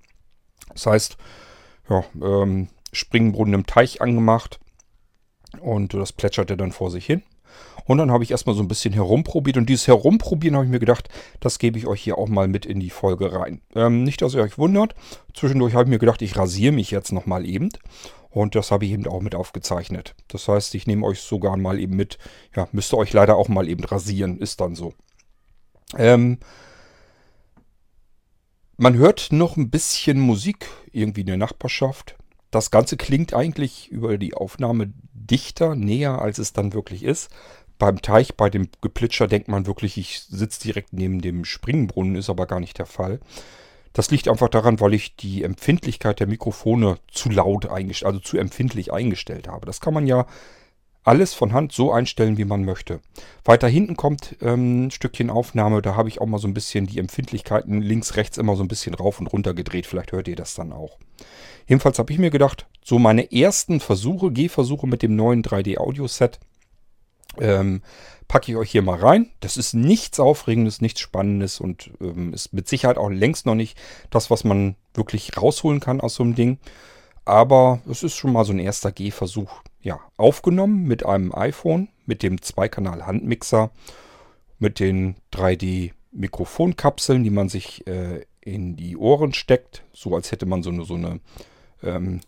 Das 0.76 0.86
heißt, 0.86 1.18
ja, 1.90 2.04
ähm, 2.22 2.68
Springbrunnen 2.92 3.56
im 3.56 3.66
Teich 3.66 4.02
angemacht 4.02 4.60
und 5.60 5.94
das 5.94 6.14
plätscherte 6.14 6.56
dann 6.56 6.72
vor 6.72 6.92
sich 6.92 7.06
hin. 7.06 7.24
Und 7.86 8.00
dann 8.00 8.12
habe 8.12 8.24
ich 8.24 8.32
erstmal 8.32 8.56
so 8.56 8.64
ein 8.64 8.68
bisschen 8.68 8.94
herumprobiert. 8.94 9.58
Und 9.58 9.70
dieses 9.70 9.88
Herumprobieren 9.88 10.56
habe 10.56 10.66
ich 10.66 10.72
mir 10.72 10.80
gedacht, 10.80 11.10
das 11.40 11.60
gebe 11.60 11.78
ich 11.78 11.88
euch 11.88 12.02
hier 12.02 12.18
auch 12.18 12.28
mal 12.28 12.48
mit 12.48 12.66
in 12.66 12.80
die 12.80 12.90
Folge 12.90 13.32
rein. 13.34 13.62
Ähm, 13.76 14.04
nicht, 14.04 14.22
dass 14.22 14.34
ihr 14.34 14.42
euch 14.42 14.58
wundert. 14.58 14.96
Zwischendurch 15.34 15.74
habe 15.74 15.84
ich 15.84 15.90
mir 15.90 16.00
gedacht, 16.00 16.22
ich 16.22 16.36
rasiere 16.36 16.74
mich 16.74 16.92
jetzt 16.92 17.12
nochmal 17.12 17.46
eben. 17.46 17.70
Und 18.32 18.56
das 18.56 18.72
habe 18.72 18.86
ich 18.86 18.92
eben 18.92 19.08
auch 19.08 19.22
mit 19.22 19.36
aufgezeichnet. 19.36 20.16
Das 20.28 20.48
heißt, 20.48 20.76
ich 20.76 20.88
nehme 20.88 21.06
euch 21.06 21.22
sogar 21.22 21.56
mal 21.58 21.80
eben 21.80 21.96
mit. 21.96 22.18
Ja, 22.56 22.68
müsst 22.72 22.94
ihr 22.94 22.98
euch 22.98 23.14
leider 23.14 23.38
auch 23.38 23.48
mal 23.48 23.70
eben 23.70 23.84
rasieren. 23.84 24.40
Ist 24.40 24.60
dann 24.60 24.76
so. 24.76 24.94
Ähm, 25.98 26.40
man 28.78 28.96
hört 28.96 29.32
noch 29.32 29.58
ein 29.58 29.70
bisschen 29.70 30.20
Musik 30.20 30.68
irgendwie 30.92 31.22
in 31.22 31.28
der 31.28 31.38
Nachbarschaft. 31.38 32.16
Das 32.52 32.72
Ganze 32.72 32.98
klingt 32.98 33.34
eigentlich 33.34 33.90
über 33.90 34.18
die 34.18 34.34
Aufnahme 34.34 34.94
dichter, 35.14 35.76
näher, 35.76 36.22
als 36.22 36.38
es 36.38 36.54
dann 36.54 36.74
wirklich 36.74 37.04
ist 37.04 37.30
beim 37.78 38.02
Teich, 38.02 38.36
bei 38.36 38.50
dem 38.50 38.70
Geplitscher 38.82 39.28
denkt 39.28 39.48
man 39.48 39.66
wirklich, 39.66 39.98
ich 39.98 40.22
sitze 40.22 40.62
direkt 40.62 40.94
neben 40.94 41.22
dem 41.22 41.46
Springbrunnen, 41.46 42.16
ist 42.16 42.30
aber 42.30 42.46
gar 42.46 42.60
nicht 42.60 42.78
der 42.78 42.86
Fall. 42.86 43.20
Das 43.94 44.12
liegt 44.12 44.28
einfach 44.28 44.50
daran, 44.50 44.80
weil 44.80 44.94
ich 44.94 45.16
die 45.16 45.44
Empfindlichkeit 45.44 46.20
der 46.20 46.28
Mikrofone 46.28 46.98
zu 47.10 47.30
laut 47.30 47.68
eingestellt, 47.68 48.08
also 48.08 48.20
zu 48.20 48.38
empfindlich 48.38 48.92
eingestellt 48.92 49.48
habe. 49.48 49.66
Das 49.66 49.80
kann 49.80 49.94
man 49.94 50.06
ja 50.08 50.26
alles 51.06 51.36
von 51.36 51.54
Hand 51.54 51.72
so 51.72 51.92
einstellen, 51.94 52.38
wie 52.38 52.46
man 52.46 52.66
möchte. 52.66 53.00
Weiter 53.46 53.68
hinten 53.68 53.96
kommt 53.96 54.36
ähm, 54.42 54.88
ein 54.88 54.92
Stückchen 54.92 55.30
Aufnahme, 55.30 55.82
da 55.82 55.96
habe 55.96 56.10
ich 56.10 56.20
auch 56.20 56.26
mal 56.26 56.40
so 56.40 56.48
ein 56.48 56.54
bisschen 56.54 56.88
die 56.88 57.00
Empfindlichkeiten 57.00 57.82
links, 57.82 58.16
rechts 58.16 58.38
immer 58.38 58.56
so 58.56 58.64
ein 58.64 58.68
bisschen 58.68 58.96
rauf 58.96 59.20
und 59.20 59.28
runter 59.28 59.54
gedreht. 59.54 59.86
Vielleicht 59.86 60.12
hört 60.12 60.28
ihr 60.28 60.36
das 60.36 60.56
dann 60.56 60.74
auch. 60.74 60.98
Jedenfalls 61.68 62.00
habe 62.00 62.12
ich 62.12 62.20
mir 62.20 62.32
gedacht, 62.32 62.68
so 62.84 63.00
meine 63.00 63.32
ersten 63.32 63.80
Versuche, 63.80 64.32
Gehversuche 64.32 64.88
mit 64.88 65.04
dem 65.04 65.16
neuen 65.16 65.44
3D-Audio-Set, 65.44 66.40
ähm, 67.40 67.82
packe 68.28 68.52
ich 68.52 68.58
euch 68.58 68.72
hier 68.72 68.82
mal 68.82 69.00
rein. 69.00 69.30
Das 69.42 69.58
ist 69.58 69.76
nichts 69.76 70.20
Aufregendes, 70.20 70.82
nichts 70.82 71.02
Spannendes 71.02 71.60
und 71.60 71.92
ähm, 72.02 72.34
ist 72.34 72.52
mit 72.52 72.68
Sicherheit 72.68 72.98
auch 72.98 73.10
längst 73.10 73.46
noch 73.46 73.56
nicht 73.56 73.78
das, 74.10 74.32
was 74.32 74.44
man 74.44 74.76
wirklich 74.96 75.38
rausholen 75.38 75.80
kann 75.80 76.02
aus 76.02 76.16
so 76.16 76.24
einem 76.24 76.34
Ding. 76.34 76.58
Aber 77.26 77.82
es 77.90 78.02
ist 78.02 78.16
schon 78.16 78.32
mal 78.34 78.46
so 78.46 78.54
ein 78.54 78.60
erster 78.60 78.92
Gehversuch. 78.92 79.62
Ja, 79.86 80.00
aufgenommen 80.18 80.88
mit 80.88 81.06
einem 81.06 81.32
iPhone, 81.32 81.90
mit 82.08 82.24
dem 82.24 82.42
Zweikanal-Handmixer, 82.42 83.70
mit 84.58 84.80
den 84.80 85.16
3D-Mikrofonkapseln, 85.32 87.24
die 87.24 87.30
man 87.30 87.50
sich 87.50 87.86
äh, 87.86 88.26
in 88.42 88.78
die 88.78 88.98
Ohren 88.98 89.36
steckt, 89.36 89.84
so 89.94 90.16
als 90.16 90.32
hätte 90.32 90.48
man 90.48 90.64
so 90.64 90.72
eine, 90.72 90.86
so 90.86 90.96
eine 90.96 91.20
ähm, 91.84 92.22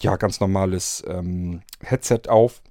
ja, 0.00 0.16
ganz 0.16 0.40
normales 0.40 1.04
ähm, 1.06 1.60
Headset 1.80 2.22
auf. 2.28 2.62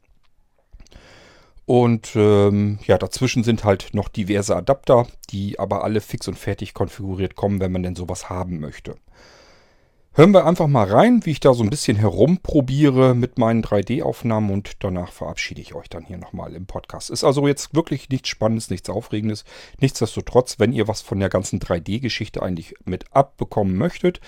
Und 1.67 2.15
ähm, 2.15 2.79
ja, 2.87 2.97
dazwischen 2.97 3.43
sind 3.43 3.63
halt 3.63 3.93
noch 3.93 4.09
diverse 4.09 4.55
Adapter, 4.55 5.05
die 5.29 5.59
aber 5.59 5.83
alle 5.83 6.01
fix 6.01 6.27
und 6.27 6.39
fertig 6.39 6.73
konfiguriert 6.73 7.35
kommen, 7.35 7.59
wenn 7.59 7.71
man 7.71 7.83
denn 7.83 7.95
sowas 7.95 8.27
haben 8.27 8.59
möchte. 8.59 8.95
Hören 10.13 10.33
wir 10.33 10.45
einfach 10.45 10.67
mal 10.67 10.91
rein, 10.91 11.25
wie 11.25 11.31
ich 11.31 11.39
da 11.39 11.53
so 11.53 11.63
ein 11.63 11.69
bisschen 11.69 11.95
herumprobiere 11.95 13.15
mit 13.15 13.37
meinen 13.37 13.63
3D-Aufnahmen 13.63 14.51
und 14.51 14.83
danach 14.83 15.09
verabschiede 15.13 15.61
ich 15.61 15.73
euch 15.73 15.87
dann 15.87 16.03
hier 16.03 16.17
nochmal 16.17 16.53
im 16.53 16.65
Podcast. 16.65 17.09
Ist 17.09 17.23
also 17.23 17.47
jetzt 17.47 17.75
wirklich 17.75 18.09
nichts 18.09 18.27
Spannendes, 18.27 18.69
nichts 18.69 18.89
Aufregendes. 18.89 19.45
Nichtsdestotrotz, 19.79 20.59
wenn 20.59 20.73
ihr 20.73 20.89
was 20.89 21.01
von 21.01 21.21
der 21.21 21.29
ganzen 21.29 21.61
3D-Geschichte 21.61 22.43
eigentlich 22.43 22.75
mit 22.83 23.05
abbekommen 23.15 23.77
möchtet, 23.77 24.19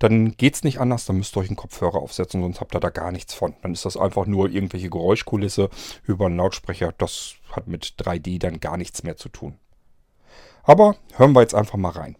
dann 0.00 0.36
geht 0.36 0.56
es 0.56 0.64
nicht 0.64 0.80
anders, 0.80 1.04
dann 1.04 1.18
müsst 1.18 1.36
ihr 1.36 1.40
euch 1.42 1.48
einen 1.48 1.54
Kopfhörer 1.54 1.98
aufsetzen, 1.98 2.42
sonst 2.42 2.60
habt 2.60 2.74
ihr 2.74 2.80
da 2.80 2.90
gar 2.90 3.12
nichts 3.12 3.32
von. 3.32 3.54
Dann 3.62 3.72
ist 3.72 3.84
das 3.84 3.96
einfach 3.96 4.26
nur 4.26 4.50
irgendwelche 4.50 4.90
Geräuschkulisse 4.90 5.70
über 6.02 6.26
einen 6.26 6.38
Lautsprecher. 6.38 6.92
Das 6.98 7.34
hat 7.52 7.68
mit 7.68 7.94
3D 7.98 8.40
dann 8.40 8.58
gar 8.58 8.76
nichts 8.76 9.04
mehr 9.04 9.16
zu 9.16 9.28
tun. 9.28 9.58
Aber 10.64 10.96
hören 11.14 11.34
wir 11.36 11.42
jetzt 11.42 11.54
einfach 11.54 11.78
mal 11.78 11.90
rein. 11.90 12.16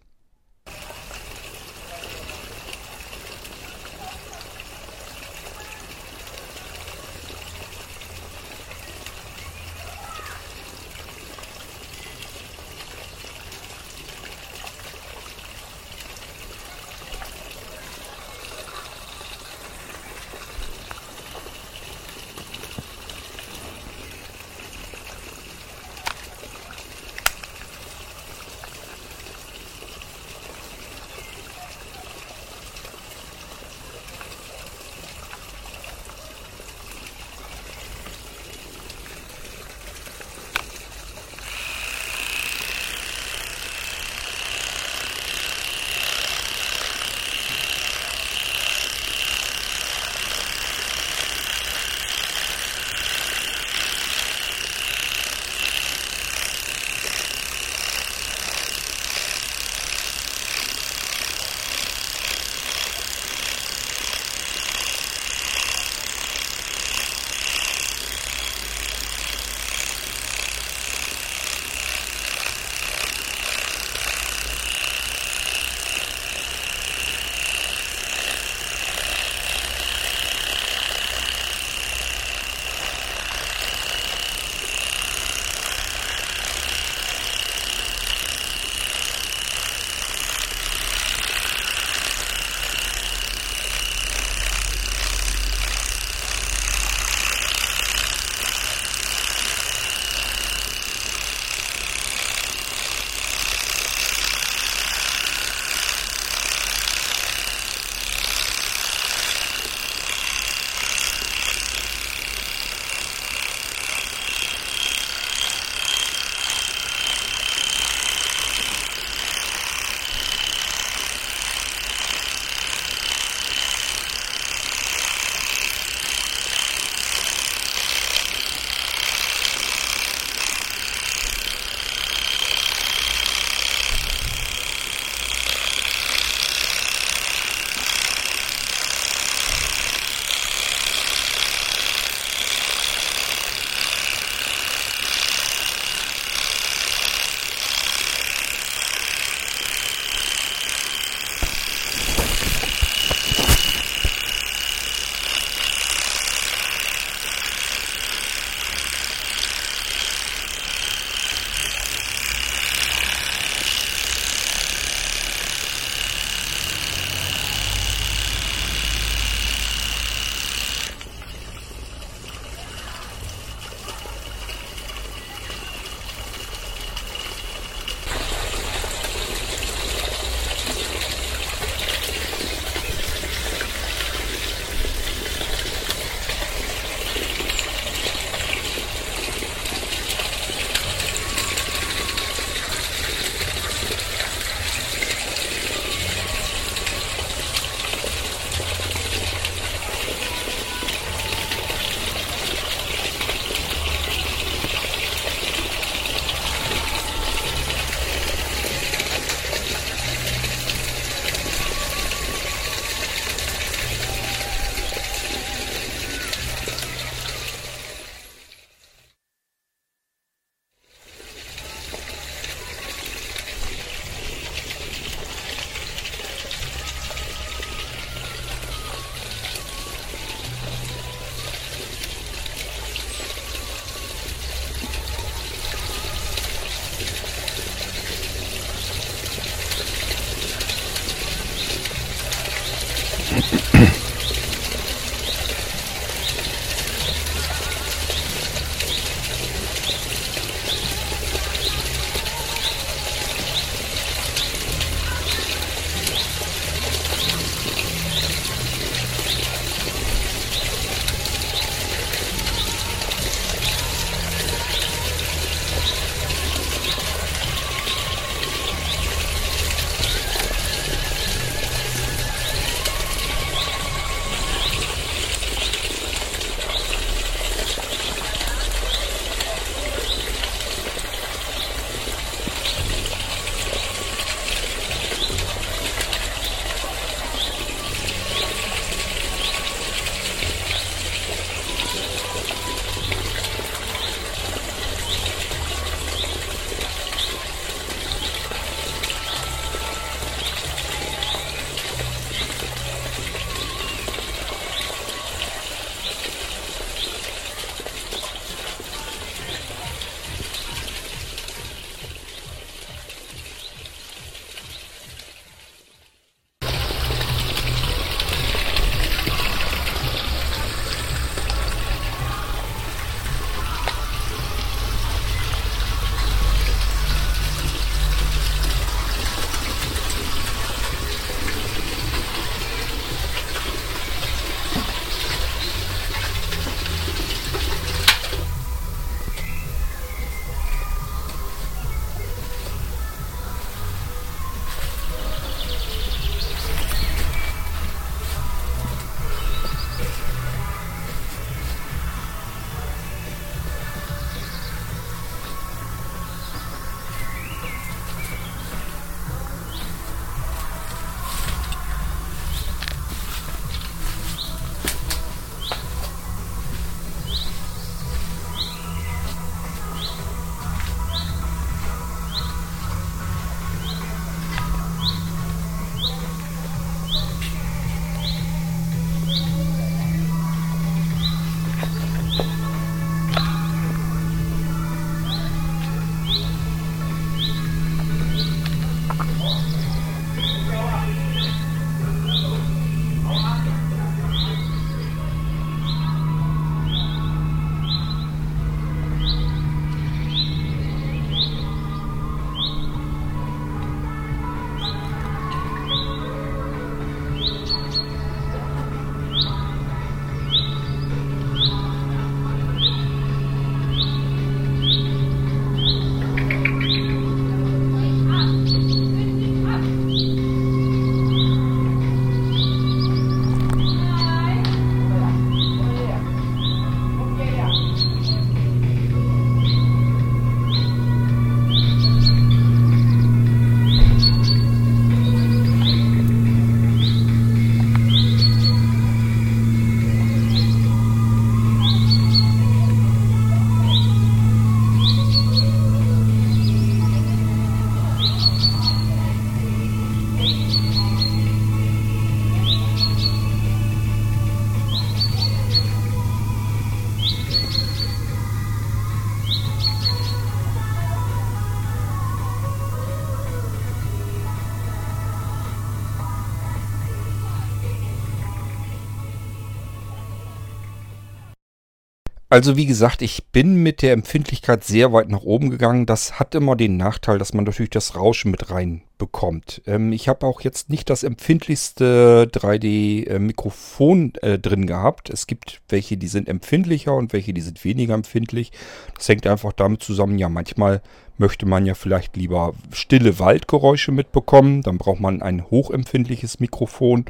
Also 472.52 472.76
wie 472.76 472.86
gesagt, 472.86 473.22
ich 473.22 473.44
bin 473.52 473.76
mit 473.76 474.02
der 474.02 474.12
Empfindlichkeit 474.12 474.82
sehr 474.82 475.12
weit 475.12 475.28
nach 475.28 475.42
oben 475.42 475.70
gegangen. 475.70 476.04
Das 476.04 476.40
hat 476.40 476.56
immer 476.56 476.74
den 476.74 476.96
Nachteil, 476.96 477.38
dass 477.38 477.54
man 477.54 477.64
natürlich 477.64 477.90
das 477.90 478.16
Rauschen 478.16 478.50
mit 478.50 478.72
rein 478.72 479.02
bekommt. 479.18 479.82
Ähm, 479.86 480.12
ich 480.12 480.28
habe 480.28 480.44
auch 480.44 480.60
jetzt 480.60 480.90
nicht 480.90 481.10
das 481.10 481.22
empfindlichste 481.22 482.50
3D-Mikrofon 482.52 484.32
äh, 484.42 484.58
drin 484.58 484.88
gehabt. 484.88 485.30
Es 485.30 485.46
gibt 485.46 485.80
welche, 485.88 486.16
die 486.16 486.26
sind 486.26 486.48
empfindlicher 486.48 487.14
und 487.14 487.32
welche, 487.32 487.54
die 487.54 487.60
sind 487.60 487.84
weniger 487.84 488.14
empfindlich. 488.14 488.72
Das 489.14 489.28
hängt 489.28 489.46
einfach 489.46 489.72
damit 489.72 490.02
zusammen, 490.02 490.36
ja 490.36 490.48
manchmal 490.48 491.02
möchte 491.40 491.66
man 491.66 491.86
ja 491.86 491.94
vielleicht 491.94 492.36
lieber 492.36 492.74
stille 492.92 493.38
Waldgeräusche 493.38 494.12
mitbekommen. 494.12 494.82
Dann 494.82 494.98
braucht 494.98 495.20
man 495.20 495.40
ein 495.40 495.70
hochempfindliches 495.70 496.60
Mikrofon. 496.60 497.24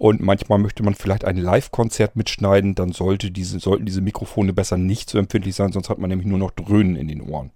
Und 0.00 0.22
manchmal 0.22 0.58
möchte 0.58 0.82
man 0.82 0.94
vielleicht 0.94 1.26
ein 1.26 1.36
Live-Konzert 1.36 2.16
mitschneiden, 2.16 2.74
dann 2.74 2.92
sollte 2.92 3.30
diese, 3.30 3.60
sollten 3.60 3.84
diese 3.84 4.00
Mikrofone 4.00 4.54
besser 4.54 4.78
nicht 4.78 5.10
so 5.10 5.18
empfindlich 5.18 5.54
sein, 5.54 5.72
sonst 5.72 5.90
hat 5.90 5.98
man 5.98 6.08
nämlich 6.08 6.26
nur 6.26 6.38
noch 6.38 6.52
Dröhnen 6.52 6.96
in 6.96 7.06
den 7.06 7.20
Ohren. 7.20 7.50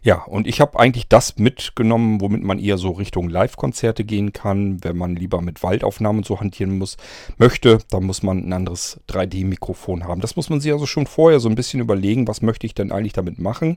Ja, 0.00 0.22
und 0.22 0.46
ich 0.46 0.62
habe 0.62 0.80
eigentlich 0.80 1.08
das 1.08 1.36
mitgenommen, 1.36 2.22
womit 2.22 2.42
man 2.42 2.58
eher 2.58 2.78
so 2.78 2.92
Richtung 2.92 3.28
Live-Konzerte 3.28 4.04
gehen 4.04 4.32
kann. 4.32 4.82
Wenn 4.82 4.96
man 4.96 5.14
lieber 5.14 5.42
mit 5.42 5.62
Waldaufnahmen 5.62 6.22
so 6.24 6.40
hantieren 6.40 6.78
muss, 6.78 6.96
möchte, 7.36 7.80
dann 7.90 8.04
muss 8.04 8.22
man 8.22 8.48
ein 8.48 8.52
anderes 8.54 8.98
3D-Mikrofon 9.10 10.04
haben. 10.04 10.22
Das 10.22 10.36
muss 10.36 10.48
man 10.48 10.62
sich 10.62 10.72
also 10.72 10.86
schon 10.86 11.06
vorher 11.06 11.40
so 11.40 11.48
ein 11.50 11.56
bisschen 11.56 11.80
überlegen, 11.80 12.26
was 12.26 12.40
möchte 12.40 12.66
ich 12.66 12.72
denn 12.72 12.90
eigentlich 12.90 13.12
damit 13.12 13.38
machen. 13.38 13.76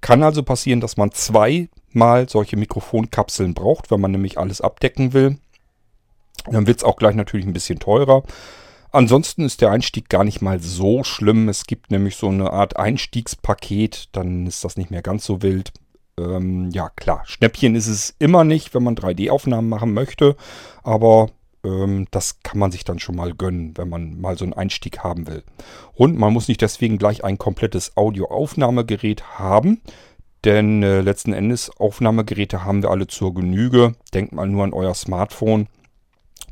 Kann 0.00 0.22
also 0.22 0.42
passieren, 0.42 0.80
dass 0.80 0.96
man 0.96 1.12
zweimal 1.12 2.30
solche 2.30 2.56
Mikrofonkapseln 2.56 3.52
braucht, 3.52 3.90
wenn 3.90 4.00
man 4.00 4.12
nämlich 4.12 4.38
alles 4.38 4.62
abdecken 4.62 5.12
will. 5.12 5.36
Dann 6.50 6.66
wird 6.66 6.78
es 6.78 6.84
auch 6.84 6.96
gleich 6.96 7.14
natürlich 7.14 7.46
ein 7.46 7.52
bisschen 7.52 7.78
teurer. 7.78 8.22
Ansonsten 8.90 9.44
ist 9.44 9.62
der 9.62 9.70
Einstieg 9.70 10.10
gar 10.10 10.22
nicht 10.22 10.42
mal 10.42 10.60
so 10.60 11.02
schlimm. 11.02 11.48
Es 11.48 11.64
gibt 11.64 11.90
nämlich 11.90 12.16
so 12.16 12.28
eine 12.28 12.52
Art 12.52 12.76
Einstiegspaket, 12.76 14.10
dann 14.12 14.46
ist 14.46 14.64
das 14.64 14.76
nicht 14.76 14.90
mehr 14.90 15.02
ganz 15.02 15.24
so 15.24 15.40
wild. 15.40 15.72
Ähm, 16.18 16.70
ja, 16.72 16.90
klar, 16.90 17.22
Schnäppchen 17.24 17.74
ist 17.74 17.86
es 17.86 18.14
immer 18.18 18.44
nicht, 18.44 18.74
wenn 18.74 18.82
man 18.82 18.94
3D-Aufnahmen 18.94 19.70
machen 19.70 19.94
möchte, 19.94 20.36
aber 20.82 21.30
ähm, 21.64 22.06
das 22.10 22.42
kann 22.42 22.58
man 22.58 22.70
sich 22.70 22.84
dann 22.84 22.98
schon 22.98 23.16
mal 23.16 23.32
gönnen, 23.32 23.72
wenn 23.78 23.88
man 23.88 24.20
mal 24.20 24.36
so 24.36 24.44
einen 24.44 24.52
Einstieg 24.52 24.98
haben 24.98 25.26
will. 25.26 25.42
Und 25.94 26.18
man 26.18 26.34
muss 26.34 26.48
nicht 26.48 26.60
deswegen 26.60 26.98
gleich 26.98 27.24
ein 27.24 27.38
komplettes 27.38 27.96
Audioaufnahmegerät 27.96 29.38
haben, 29.38 29.80
denn 30.44 30.82
äh, 30.82 31.00
letzten 31.00 31.32
Endes 31.32 31.70
Aufnahmegeräte 31.78 32.64
haben 32.64 32.82
wir 32.82 32.90
alle 32.90 33.06
zur 33.06 33.32
Genüge. 33.32 33.94
Denkt 34.12 34.32
mal 34.32 34.48
nur 34.48 34.64
an 34.64 34.74
euer 34.74 34.94
Smartphone 34.94 35.68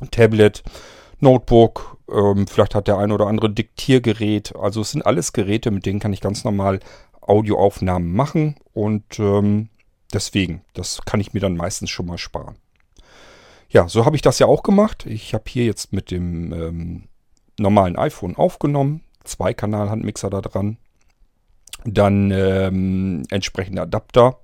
Tablet, 0.09 0.63
Notebook, 1.19 1.97
ähm, 2.11 2.47
vielleicht 2.47 2.75
hat 2.75 2.87
der 2.87 2.97
ein 2.97 3.11
oder 3.11 3.27
andere 3.27 3.49
Diktiergerät. 3.49 4.55
Also 4.55 4.81
es 4.81 4.91
sind 4.91 5.05
alles 5.05 5.33
Geräte, 5.33 5.71
mit 5.71 5.85
denen 5.85 5.99
kann 5.99 6.13
ich 6.13 6.21
ganz 6.21 6.43
normal 6.43 6.79
Audioaufnahmen 7.21 8.13
machen 8.13 8.55
und 8.73 9.19
ähm, 9.19 9.69
deswegen, 10.13 10.63
das 10.73 11.01
kann 11.05 11.19
ich 11.19 11.33
mir 11.33 11.39
dann 11.39 11.55
meistens 11.55 11.89
schon 11.89 12.07
mal 12.07 12.17
sparen. 12.17 12.55
Ja, 13.69 13.87
so 13.87 14.05
habe 14.05 14.15
ich 14.15 14.21
das 14.21 14.39
ja 14.39 14.47
auch 14.47 14.63
gemacht. 14.63 15.05
Ich 15.05 15.33
habe 15.33 15.45
hier 15.47 15.63
jetzt 15.63 15.93
mit 15.93 16.11
dem 16.11 16.51
ähm, 16.51 17.03
normalen 17.57 17.95
iPhone 17.95 18.35
aufgenommen, 18.35 19.01
zwei 19.23 19.53
Kanal-Handmixer 19.53 20.29
da 20.29 20.41
dran, 20.41 20.77
dann 21.85 22.31
ähm, 22.31 23.23
entsprechende 23.29 23.83
Adapter 23.83 24.39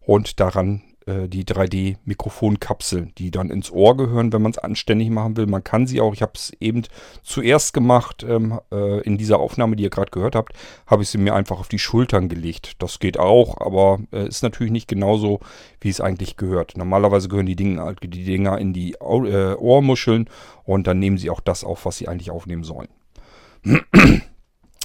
und 0.00 0.38
daran 0.38 0.82
äh, 1.06 1.28
die 1.28 1.44
3D-Mikrofonkapseln, 1.44 3.12
die 3.18 3.30
dann 3.30 3.50
ins 3.50 3.70
Ohr 3.70 3.96
gehören, 3.96 4.32
wenn 4.32 4.42
man 4.42 4.52
es 4.52 4.58
anständig 4.58 5.10
machen 5.10 5.36
will. 5.36 5.46
Man 5.46 5.64
kann 5.64 5.86
sie 5.86 6.00
auch, 6.00 6.14
ich 6.14 6.22
habe 6.22 6.32
es 6.34 6.52
eben 6.60 6.82
zuerst 7.22 7.72
gemacht, 7.72 8.24
ähm, 8.28 8.60
äh, 8.70 9.00
in 9.00 9.18
dieser 9.18 9.38
Aufnahme, 9.38 9.76
die 9.76 9.82
ihr 9.82 9.90
gerade 9.90 10.10
gehört 10.10 10.34
habt, 10.34 10.54
habe 10.86 11.02
ich 11.02 11.08
sie 11.08 11.18
mir 11.18 11.34
einfach 11.34 11.60
auf 11.60 11.68
die 11.68 11.78
Schultern 11.78 12.28
gelegt. 12.28 12.82
Das 12.82 12.98
geht 12.98 13.18
auch, 13.18 13.60
aber 13.60 14.00
äh, 14.12 14.26
ist 14.26 14.42
natürlich 14.42 14.72
nicht 14.72 14.88
genauso, 14.88 15.40
wie 15.80 15.88
es 15.88 16.00
eigentlich 16.00 16.36
gehört. 16.36 16.76
Normalerweise 16.76 17.28
gehören 17.28 17.46
die, 17.46 17.56
Dinge, 17.56 17.94
die 18.02 18.24
Dinger 18.24 18.58
in 18.58 18.72
die 18.72 18.92
äh, 18.92 19.54
Ohrmuscheln 19.54 20.28
und 20.64 20.86
dann 20.86 20.98
nehmen 20.98 21.18
sie 21.18 21.30
auch 21.30 21.40
das 21.40 21.64
auf, 21.64 21.84
was 21.84 21.96
sie 21.96 22.08
eigentlich 22.08 22.30
aufnehmen 22.30 22.64
sollen. 22.64 22.88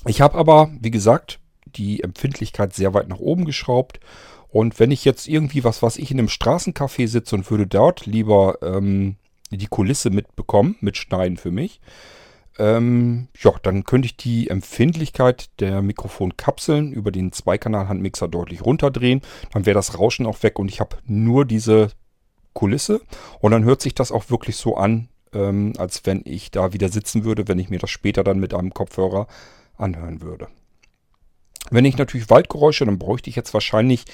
Ich 0.06 0.21
habe 0.21 0.38
aber, 0.38 0.69
wie 0.80 0.91
gesagt, 0.91 1.39
die 1.65 2.03
Empfindlichkeit 2.03 2.73
sehr 2.73 2.93
weit 2.93 3.08
nach 3.10 3.19
oben 3.19 3.45
geschraubt 3.45 3.99
und 4.49 4.79
wenn 4.79 4.91
ich 4.91 5.05
jetzt 5.05 5.27
irgendwie 5.27 5.63
was, 5.63 5.81
was 5.81 5.97
ich 5.97 6.12
in 6.12 6.19
einem 6.19 6.29
Straßencafé 6.29 7.07
sitze 7.07 7.36
und 7.36 7.49
würde 7.51 7.67
dort 7.67 8.05
lieber 8.05 8.57
ähm, 8.62 9.15
die 9.51 9.67
Kulisse 9.67 10.10
mitbekommen, 10.10 10.75
mitschneiden 10.79 11.38
für 11.38 11.51
mich, 11.51 11.79
ähm, 12.60 13.27
ja, 13.39 13.53
dann 13.62 13.83
könnte 13.83 14.07
ich 14.07 14.17
die 14.17 14.49
Empfindlichkeit 14.49 15.49
der 15.60 15.81
Mikrofonkapseln 15.81 16.91
über 16.91 17.12
den 17.12 17.31
Zweikanal-Handmixer 17.31 18.27
deutlich 18.27 18.65
runterdrehen. 18.65 19.21
Dann 19.53 19.65
wäre 19.65 19.75
das 19.75 19.99
Rauschen 19.99 20.25
auch 20.25 20.41
weg 20.43 20.57
und 20.57 20.69
ich 20.69 20.79
habe 20.79 20.97
nur 21.05 21.45
diese 21.45 21.89
Kulisse. 22.53 23.01
Und 23.39 23.51
dann 23.51 23.63
hört 23.63 23.81
sich 23.81 23.93
das 23.93 24.12
auch 24.12 24.29
wirklich 24.29 24.55
so 24.55 24.75
an, 24.75 25.10
ähm, 25.33 25.73
als 25.77 26.05
wenn 26.05 26.21
ich 26.25 26.49
da 26.49 26.73
wieder 26.73 26.89
sitzen 26.89 27.23
würde, 27.23 27.47
wenn 27.47 27.60
ich 27.60 27.69
mir 27.69 27.79
das 27.79 27.91
später 27.91 28.23
dann 28.23 28.39
mit 28.39 28.53
einem 28.53 28.73
Kopfhörer 28.73 29.27
anhören 29.77 30.21
würde. 30.21 30.47
Wenn 31.71 31.86
ich 31.86 31.97
natürlich 31.97 32.30
Waldgeräusche, 32.30 32.86
dann 32.86 32.99
bräuchte 32.99 33.30
ich 33.30 33.36
jetzt 33.36 33.53
wahrscheinlich 33.53 34.06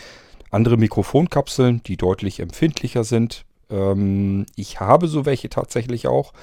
andere 0.49 0.77
Mikrofonkapseln, 0.77 1.81
die 1.83 1.97
deutlich 1.97 2.39
empfindlicher 2.39 3.03
sind. 3.03 3.45
Ähm, 3.69 4.45
ich 4.55 4.79
habe 4.79 5.07
so 5.07 5.25
welche 5.25 5.49
tatsächlich 5.49 6.07
auch, 6.07 6.33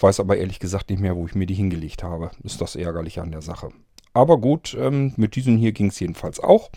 weiß 0.00 0.20
aber 0.20 0.36
ehrlich 0.36 0.60
gesagt 0.60 0.90
nicht 0.90 1.00
mehr, 1.00 1.16
wo 1.16 1.26
ich 1.26 1.34
mir 1.34 1.46
die 1.46 1.54
hingelegt 1.54 2.02
habe. 2.02 2.30
Ist 2.42 2.60
das 2.60 2.76
ärgerlich 2.76 3.20
an 3.20 3.30
der 3.30 3.42
Sache. 3.42 3.70
Aber 4.12 4.38
gut, 4.38 4.76
ähm, 4.78 5.12
mit 5.16 5.36
diesen 5.36 5.56
hier 5.58 5.72
ging 5.72 5.88
es 5.88 6.00
jedenfalls 6.00 6.40
auch. 6.40 6.70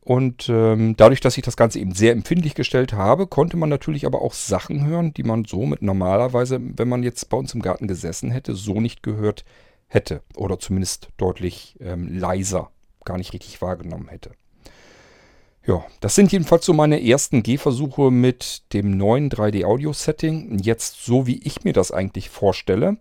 Und 0.00 0.48
ähm, 0.48 0.94
dadurch, 0.96 1.20
dass 1.20 1.36
ich 1.36 1.42
das 1.42 1.56
Ganze 1.56 1.80
eben 1.80 1.92
sehr 1.92 2.12
empfindlich 2.12 2.54
gestellt 2.54 2.92
habe, 2.92 3.26
konnte 3.26 3.56
man 3.56 3.68
natürlich 3.68 4.06
aber 4.06 4.22
auch 4.22 4.34
Sachen 4.34 4.86
hören, 4.86 5.12
die 5.12 5.24
man 5.24 5.44
so 5.44 5.66
mit 5.66 5.82
normalerweise, 5.82 6.60
wenn 6.60 6.88
man 6.88 7.02
jetzt 7.02 7.28
bei 7.28 7.36
uns 7.36 7.54
im 7.54 7.62
Garten 7.62 7.88
gesessen 7.88 8.30
hätte, 8.30 8.54
so 8.54 8.80
nicht 8.80 9.02
gehört 9.02 9.40
hätte. 9.40 9.65
Oder 10.36 10.58
zumindest 10.58 11.08
deutlich 11.16 11.76
ähm, 11.80 12.18
leiser 12.18 12.70
gar 13.04 13.16
nicht 13.16 13.32
richtig 13.32 13.62
wahrgenommen 13.62 14.08
hätte. 14.08 14.32
Ja, 15.66 15.84
das 16.00 16.14
sind 16.14 16.30
jedenfalls 16.30 16.64
so 16.64 16.72
meine 16.72 17.04
ersten 17.04 17.42
Gehversuche 17.42 18.12
mit 18.12 18.72
dem 18.72 18.96
neuen 18.96 19.30
3D-Audio-Setting. 19.30 20.60
Jetzt 20.60 21.04
so, 21.04 21.26
wie 21.26 21.40
ich 21.42 21.64
mir 21.64 21.72
das 21.72 21.90
eigentlich 21.90 22.30
vorstelle. 22.30 22.98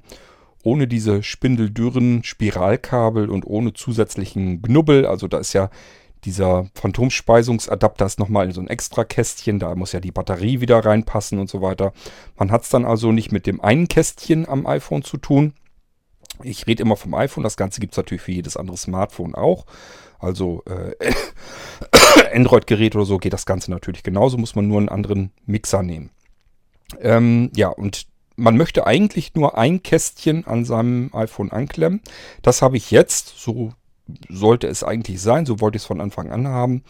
Ohne 0.64 0.88
diese 0.88 1.22
spindeldürren 1.22 2.24
Spiralkabel 2.24 3.30
und 3.30 3.46
ohne 3.46 3.74
zusätzlichen 3.74 4.64
Knubbel. 4.64 5.06
Also 5.06 5.28
da 5.28 5.38
ist 5.38 5.54
ja 5.54 5.70
dieser 6.24 6.68
Phantomspeisungsadapter 6.74 8.08
ist 8.08 8.18
nochmal 8.18 8.48
in 8.48 8.52
so 8.52 8.62
ein 8.62 8.68
extra 8.68 9.04
Kästchen. 9.04 9.60
Da 9.60 9.76
muss 9.76 9.92
ja 9.92 10.00
die 10.00 10.12
Batterie 10.12 10.60
wieder 10.60 10.84
reinpassen 10.84 11.38
und 11.38 11.52
so 11.52 11.62
weiter. 11.62 11.94
Man 12.36 12.50
hat 12.50 12.64
es 12.64 12.70
dann 12.70 12.84
also 12.84 13.12
nicht 13.12 13.32
mit 13.32 13.46
dem 13.46 13.62
einen 13.62 13.88
Kästchen 13.88 14.50
am 14.50 14.66
iPhone 14.66 15.04
zu 15.04 15.18
tun. 15.18 15.54
Ich 16.46 16.68
rede 16.68 16.84
immer 16.84 16.96
vom 16.96 17.14
iPhone. 17.14 17.44
Das 17.44 17.58
Ganze 17.58 17.80
gibt 17.80 17.94
es 17.94 17.98
natürlich 17.98 18.22
für 18.22 18.32
jedes 18.32 18.58
andere 18.58 18.78
Smartphone 18.78 19.36
auch. 19.36 19.66
Also 20.20 20.64
äh, 20.66 20.96
Android-Gerät 22.34 22.96
oder 22.96 23.06
so 23.06 23.18
geht 23.18 23.34
das 23.34 23.46
Ganze 23.46 23.72
natürlich 23.72 24.04
genauso, 24.04 24.38
muss 24.38 24.56
man 24.56 24.68
nur 24.68 24.80
einen 24.80 24.90
anderen 24.90 25.32
Mixer 25.46 25.84
nehmen. 25.84 26.12
Ähm, 27.02 27.52
ja, 27.56 27.70
und 27.70 28.08
man 28.36 28.58
möchte 28.58 28.86
eigentlich 28.86 29.34
nur 29.36 29.58
ein 29.58 29.82
Kästchen 29.82 30.46
an 30.46 30.66
seinem 30.66 31.10
iPhone 31.14 31.52
anklemmen. 31.52 32.02
Das 32.42 32.62
habe 32.62 32.78
ich 32.78 32.92
jetzt, 32.92 33.34
so 33.38 33.74
sollte 34.30 34.68
es 34.68 34.84
eigentlich 34.84 35.22
sein, 35.22 35.46
so 35.46 35.60
wollte 35.62 35.78
ich 35.78 35.84
es 35.84 35.88
von 35.88 36.02
Anfang 36.02 36.32
an 36.32 36.48
haben. 36.48 36.84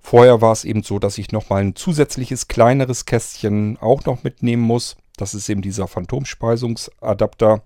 Vorher 0.00 0.40
war 0.40 0.52
es 0.52 0.64
eben 0.64 0.82
so, 0.82 0.98
dass 0.98 1.18
ich 1.18 1.32
nochmal 1.32 1.62
ein 1.62 1.76
zusätzliches 1.76 2.48
kleineres 2.48 3.06
Kästchen 3.06 3.78
auch 3.80 4.04
noch 4.04 4.24
mitnehmen 4.24 4.62
muss. 4.62 4.96
Das 5.16 5.34
ist 5.34 5.48
eben 5.48 5.62
dieser 5.62 5.86
Phantomspeisungsadapter. 5.86 7.62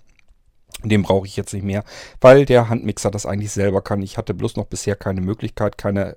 Den 0.85 1.03
brauche 1.03 1.27
ich 1.27 1.37
jetzt 1.37 1.55
nicht 1.55 1.65
mehr, 1.65 1.85
weil 2.21 2.45
der 2.45 2.69
Handmixer 2.69 3.11
das 3.11 3.27
eigentlich 3.27 3.51
selber 3.51 3.83
kann. 3.83 4.03
Ich 4.03 4.19
hatte 4.19 4.35
bloß 4.35 4.57
noch 4.57 4.67
bisher 4.67 4.95
keine 4.95 5.21
Möglichkeit, 5.21 5.79
keine 5.79 6.17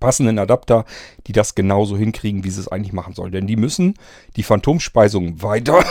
passenden 0.00 0.38
Adapter, 0.38 0.84
die 1.26 1.32
das 1.32 1.54
genauso 1.54 1.96
hinkriegen, 1.96 2.44
wie 2.44 2.50
sie 2.50 2.60
es 2.60 2.68
eigentlich 2.68 2.92
machen 2.92 3.14
sollen. 3.14 3.32
Denn 3.32 3.46
die 3.46 3.56
müssen 3.56 3.94
die 4.36 4.42
Phantomspeisung 4.42 5.42
weiter, 5.42 5.82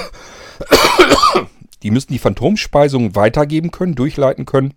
die 1.83 1.91
müssen 1.91 2.13
die 2.13 2.19
Phantomspeisung 2.19 3.15
weitergeben 3.15 3.71
können, 3.71 3.95
durchleiten 3.95 4.45
können, 4.45 4.73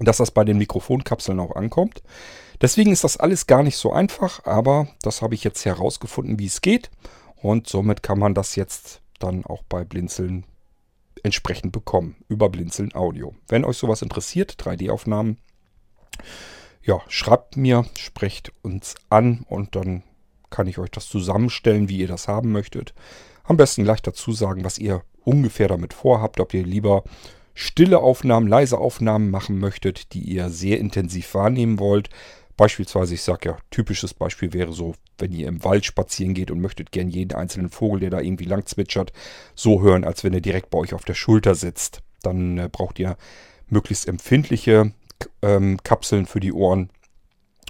dass 0.00 0.16
das 0.16 0.30
bei 0.30 0.44
den 0.44 0.58
Mikrofonkapseln 0.58 1.40
auch 1.40 1.56
ankommt. 1.56 2.02
Deswegen 2.60 2.90
ist 2.90 3.04
das 3.04 3.18
alles 3.18 3.46
gar 3.46 3.62
nicht 3.62 3.76
so 3.76 3.92
einfach, 3.92 4.44
aber 4.44 4.88
das 5.02 5.22
habe 5.22 5.34
ich 5.34 5.44
jetzt 5.44 5.64
herausgefunden, 5.64 6.38
wie 6.38 6.46
es 6.46 6.60
geht. 6.60 6.90
Und 7.36 7.68
somit 7.68 8.02
kann 8.02 8.18
man 8.18 8.34
das 8.34 8.56
jetzt 8.56 9.00
dann 9.20 9.44
auch 9.44 9.62
bei 9.68 9.84
Blinzeln 9.84 10.44
entsprechend 11.24 11.72
bekommen. 11.72 12.16
Über 12.28 12.48
Blinzeln 12.48 12.94
Audio. 12.94 13.34
Wenn 13.48 13.64
euch 13.64 13.76
sowas 13.76 14.02
interessiert, 14.02 14.56
3D-Aufnahmen, 14.60 15.38
ja, 16.82 17.00
schreibt 17.08 17.56
mir, 17.56 17.84
sprecht 17.96 18.52
uns 18.62 18.94
an 19.10 19.44
und 19.48 19.76
dann 19.76 20.02
kann 20.50 20.66
ich 20.66 20.78
euch 20.78 20.90
das 20.90 21.08
zusammenstellen, 21.08 21.88
wie 21.88 21.98
ihr 21.98 22.08
das 22.08 22.28
haben 22.28 22.52
möchtet. 22.52 22.94
Am 23.44 23.56
besten 23.56 23.84
gleich 23.84 24.02
dazu 24.02 24.32
sagen, 24.32 24.64
was 24.64 24.78
ihr 24.78 25.02
ungefähr 25.24 25.68
damit 25.68 25.92
vorhabt, 25.92 26.40
ob 26.40 26.54
ihr 26.54 26.64
lieber 26.64 27.04
stille 27.54 27.98
Aufnahmen, 27.98 28.46
leise 28.46 28.78
Aufnahmen 28.78 29.30
machen 29.30 29.58
möchtet, 29.58 30.12
die 30.14 30.20
ihr 30.20 30.48
sehr 30.48 30.78
intensiv 30.78 31.34
wahrnehmen 31.34 31.78
wollt. 31.78 32.08
Beispielsweise, 32.58 33.14
ich 33.14 33.22
sage 33.22 33.50
ja, 33.50 33.58
typisches 33.70 34.14
Beispiel 34.14 34.52
wäre 34.52 34.72
so, 34.72 34.94
wenn 35.16 35.30
ihr 35.30 35.46
im 35.46 35.62
Wald 35.62 35.86
spazieren 35.86 36.34
geht 36.34 36.50
und 36.50 36.60
möchtet 36.60 36.90
gern 36.90 37.08
jeden 37.08 37.38
einzelnen 37.38 37.70
Vogel, 37.70 38.00
der 38.00 38.10
da 38.10 38.20
irgendwie 38.20 38.46
lang 38.46 38.66
zwitschert, 38.66 39.12
so 39.54 39.80
hören, 39.80 40.02
als 40.02 40.24
wenn 40.24 40.34
er 40.34 40.40
direkt 40.40 40.68
bei 40.68 40.78
euch 40.78 40.92
auf 40.92 41.04
der 41.04 41.14
Schulter 41.14 41.54
sitzt. 41.54 42.02
Dann 42.20 42.58
äh, 42.58 42.68
braucht 42.70 42.98
ihr 42.98 43.16
möglichst 43.68 44.08
empfindliche 44.08 44.92
ähm, 45.40 45.78
Kapseln 45.84 46.26
für 46.26 46.40
die 46.40 46.52
Ohren. 46.52 46.90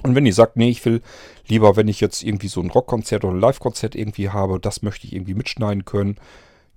Und 0.02 0.14
wenn 0.14 0.24
ihr 0.24 0.32
sagt, 0.32 0.56
nee, 0.56 0.70
ich 0.70 0.82
will 0.86 1.02
lieber, 1.46 1.76
wenn 1.76 1.88
ich 1.88 2.00
jetzt 2.00 2.22
irgendwie 2.22 2.48
so 2.48 2.62
ein 2.62 2.70
Rockkonzert 2.70 3.24
oder 3.26 3.34
ein 3.34 3.40
Live-Konzert 3.40 3.94
irgendwie 3.94 4.30
habe, 4.30 4.58
das 4.58 4.80
möchte 4.80 5.06
ich 5.06 5.12
irgendwie 5.12 5.34
mitschneiden 5.34 5.84
können. 5.84 6.16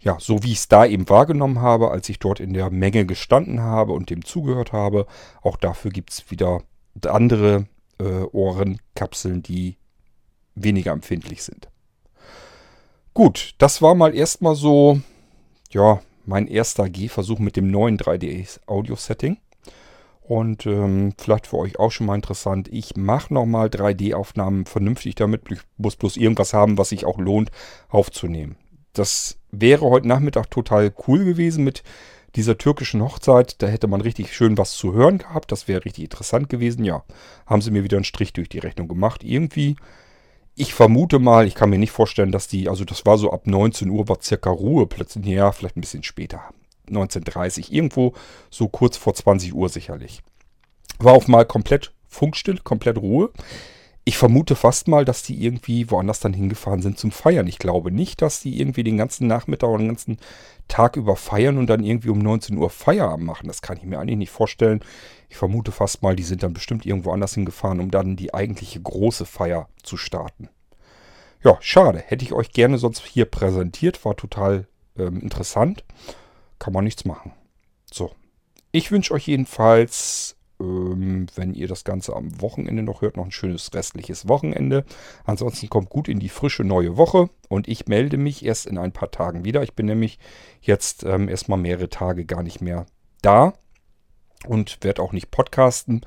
Ja, 0.01 0.17
so 0.19 0.43
wie 0.43 0.51
ich 0.51 0.57
es 0.57 0.67
da 0.67 0.85
eben 0.85 1.07
wahrgenommen 1.07 1.61
habe, 1.61 1.91
als 1.91 2.09
ich 2.09 2.19
dort 2.19 2.41
in 2.41 2.51
der 2.53 2.71
Menge 2.71 3.05
gestanden 3.05 3.61
habe 3.61 3.93
und 3.93 4.09
dem 4.09 4.25
zugehört 4.25 4.73
habe. 4.73 5.05
Auch 5.41 5.55
dafür 5.55 5.91
gibt 5.91 6.11
es 6.11 6.29
wieder 6.29 6.61
andere 7.05 7.67
äh, 8.01 8.23
Ohrenkapseln, 8.31 9.43
die 9.43 9.77
weniger 10.55 10.91
empfindlich 10.91 11.43
sind. 11.43 11.69
Gut, 13.13 13.55
das 13.57 13.81
war 13.81 13.95
mal 13.95 14.15
erstmal 14.15 14.55
so, 14.55 14.99
ja, 15.69 16.01
mein 16.25 16.47
erster 16.47 16.89
Gehversuch 16.89 17.39
mit 17.39 17.55
dem 17.55 17.69
neuen 17.69 17.97
3D-Audio-Setting. 17.97 19.37
Und 20.21 20.65
ähm, 20.65 21.13
vielleicht 21.17 21.47
für 21.47 21.57
euch 21.57 21.77
auch 21.77 21.91
schon 21.91 22.07
mal 22.07 22.15
interessant. 22.15 22.69
Ich 22.71 22.95
mache 22.95 23.33
nochmal 23.33 23.67
3D-Aufnahmen 23.67 24.65
vernünftig 24.65 25.15
damit. 25.15 25.51
Ich 25.51 25.59
muss 25.77 25.97
bloß 25.97 26.15
irgendwas 26.15 26.53
haben, 26.53 26.77
was 26.77 26.89
sich 26.89 27.05
auch 27.05 27.17
lohnt 27.17 27.51
aufzunehmen. 27.89 28.55
Das 28.93 29.37
wäre 29.51 29.85
heute 29.85 30.07
Nachmittag 30.07 30.49
total 30.49 30.93
cool 31.07 31.25
gewesen 31.25 31.63
mit 31.65 31.83
dieser 32.35 32.57
türkischen 32.57 33.01
Hochzeit. 33.01 33.61
Da 33.61 33.67
hätte 33.67 33.87
man 33.87 34.01
richtig 34.01 34.33
schön 34.35 34.57
was 34.57 34.71
zu 34.71 34.93
hören 34.93 35.17
gehabt. 35.19 35.51
Das 35.51 35.67
wäre 35.67 35.85
richtig 35.85 36.05
interessant 36.05 36.49
gewesen. 36.49 36.85
Ja, 36.85 37.03
haben 37.45 37.61
sie 37.61 37.71
mir 37.71 37.83
wieder 37.83 37.97
einen 37.97 38.03
Strich 38.03 38.33
durch 38.33 38.49
die 38.49 38.59
Rechnung 38.59 38.87
gemacht. 38.87 39.23
Irgendwie, 39.23 39.75
ich 40.55 40.73
vermute 40.73 41.19
mal, 41.19 41.47
ich 41.47 41.55
kann 41.55 41.69
mir 41.69 41.79
nicht 41.79 41.91
vorstellen, 41.91 42.31
dass 42.31 42.47
die, 42.47 42.69
also 42.69 42.85
das 42.85 43.05
war 43.05 43.17
so 43.17 43.31
ab 43.31 43.47
19 43.47 43.89
Uhr, 43.89 44.07
war 44.07 44.21
circa 44.21 44.49
Ruhe 44.49 44.87
plötzlich. 44.87 45.25
Ja, 45.25 45.51
vielleicht 45.51 45.77
ein 45.77 45.81
bisschen 45.81 46.03
später. 46.03 46.41
19.30 46.89 47.71
irgendwo 47.71 48.13
so 48.49 48.67
kurz 48.67 48.97
vor 48.97 49.13
20 49.13 49.53
Uhr 49.53 49.69
sicherlich. 49.69 50.21
War 50.99 51.13
auf 51.13 51.27
mal 51.27 51.45
komplett 51.45 51.93
funkstill, 52.07 52.59
komplett 52.59 52.97
Ruhe. 52.97 53.31
Ich 54.03 54.17
vermute 54.17 54.55
fast 54.55 54.87
mal, 54.87 55.05
dass 55.05 55.21
die 55.21 55.43
irgendwie 55.43 55.91
woanders 55.91 56.19
dann 56.19 56.33
hingefahren 56.33 56.81
sind 56.81 56.97
zum 56.97 57.11
Feiern. 57.11 57.45
Ich 57.47 57.59
glaube 57.59 57.91
nicht, 57.91 58.21
dass 58.21 58.39
die 58.39 58.59
irgendwie 58.59 58.83
den 58.83 58.97
ganzen 58.97 59.27
Nachmittag 59.27 59.69
oder 59.69 59.79
den 59.79 59.89
ganzen 59.89 60.17
Tag 60.67 60.95
über 60.95 61.15
feiern 61.15 61.57
und 61.57 61.67
dann 61.67 61.83
irgendwie 61.83 62.09
um 62.09 62.17
19 62.17 62.57
Uhr 62.57 62.69
Feierabend 62.69 63.25
machen. 63.25 63.47
Das 63.47 63.61
kann 63.61 63.77
ich 63.77 63.83
mir 63.83 63.99
eigentlich 63.99 64.17
nicht 64.17 64.31
vorstellen. 64.31 64.79
Ich 65.29 65.37
vermute 65.37 65.71
fast 65.71 66.01
mal, 66.01 66.15
die 66.15 66.23
sind 66.23 66.41
dann 66.41 66.53
bestimmt 66.53 66.85
irgendwo 66.85 67.11
anders 67.11 67.35
hingefahren, 67.35 67.79
um 67.79 67.91
dann 67.91 68.15
die 68.15 68.33
eigentliche 68.33 68.81
große 68.81 69.25
Feier 69.25 69.69
zu 69.83 69.97
starten. 69.97 70.49
Ja, 71.43 71.57
schade. 71.61 71.99
Hätte 71.99 72.25
ich 72.25 72.33
euch 72.33 72.51
gerne 72.51 72.79
sonst 72.79 73.05
hier 73.05 73.25
präsentiert. 73.25 74.03
War 74.03 74.15
total 74.15 74.67
ähm, 74.97 75.19
interessant 75.21 75.83
kann 76.61 76.73
man 76.73 76.83
nichts 76.85 77.03
machen. 77.05 77.33
So. 77.91 78.11
Ich 78.71 78.91
wünsche 78.91 79.13
euch 79.13 79.27
jedenfalls, 79.27 80.37
ähm, 80.61 81.25
wenn 81.35 81.53
ihr 81.53 81.67
das 81.67 81.83
Ganze 81.83 82.15
am 82.15 82.41
Wochenende 82.41 82.83
noch 82.83 83.01
hört, 83.01 83.17
noch 83.17 83.25
ein 83.25 83.31
schönes 83.31 83.73
restliches 83.73 84.27
Wochenende. 84.27 84.85
Ansonsten 85.25 85.69
kommt 85.69 85.89
gut 85.89 86.07
in 86.07 86.19
die 86.19 86.29
frische 86.29 86.63
neue 86.63 86.97
Woche 86.97 87.29
und 87.49 87.67
ich 87.67 87.87
melde 87.87 88.17
mich 88.17 88.45
erst 88.45 88.67
in 88.67 88.77
ein 88.77 88.91
paar 88.91 89.11
Tagen 89.11 89.43
wieder. 89.43 89.63
Ich 89.63 89.73
bin 89.73 89.87
nämlich 89.87 90.19
jetzt 90.61 91.03
ähm, 91.03 91.27
erstmal 91.27 91.57
mehrere 91.57 91.89
Tage 91.89 92.25
gar 92.25 92.43
nicht 92.43 92.61
mehr 92.61 92.85
da 93.21 93.53
und 94.45 94.83
werde 94.83 95.01
auch 95.01 95.13
nicht 95.13 95.31
podcasten 95.31 96.01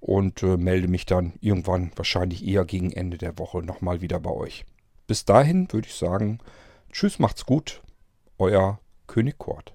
und 0.00 0.42
äh, 0.42 0.56
melde 0.56 0.88
mich 0.88 1.06
dann 1.06 1.34
irgendwann 1.40 1.90
wahrscheinlich 1.96 2.46
eher 2.46 2.64
gegen 2.64 2.92
Ende 2.92 3.18
der 3.18 3.38
Woche 3.38 3.62
nochmal 3.62 4.00
wieder 4.00 4.20
bei 4.20 4.30
euch. 4.30 4.64
Bis 5.06 5.24
dahin 5.24 5.70
würde 5.72 5.88
ich 5.88 5.94
sagen, 5.94 6.38
tschüss, 6.92 7.18
macht's 7.18 7.46
gut, 7.46 7.82
euer 8.38 8.80
König 9.06 9.38
Kort. 9.38 9.74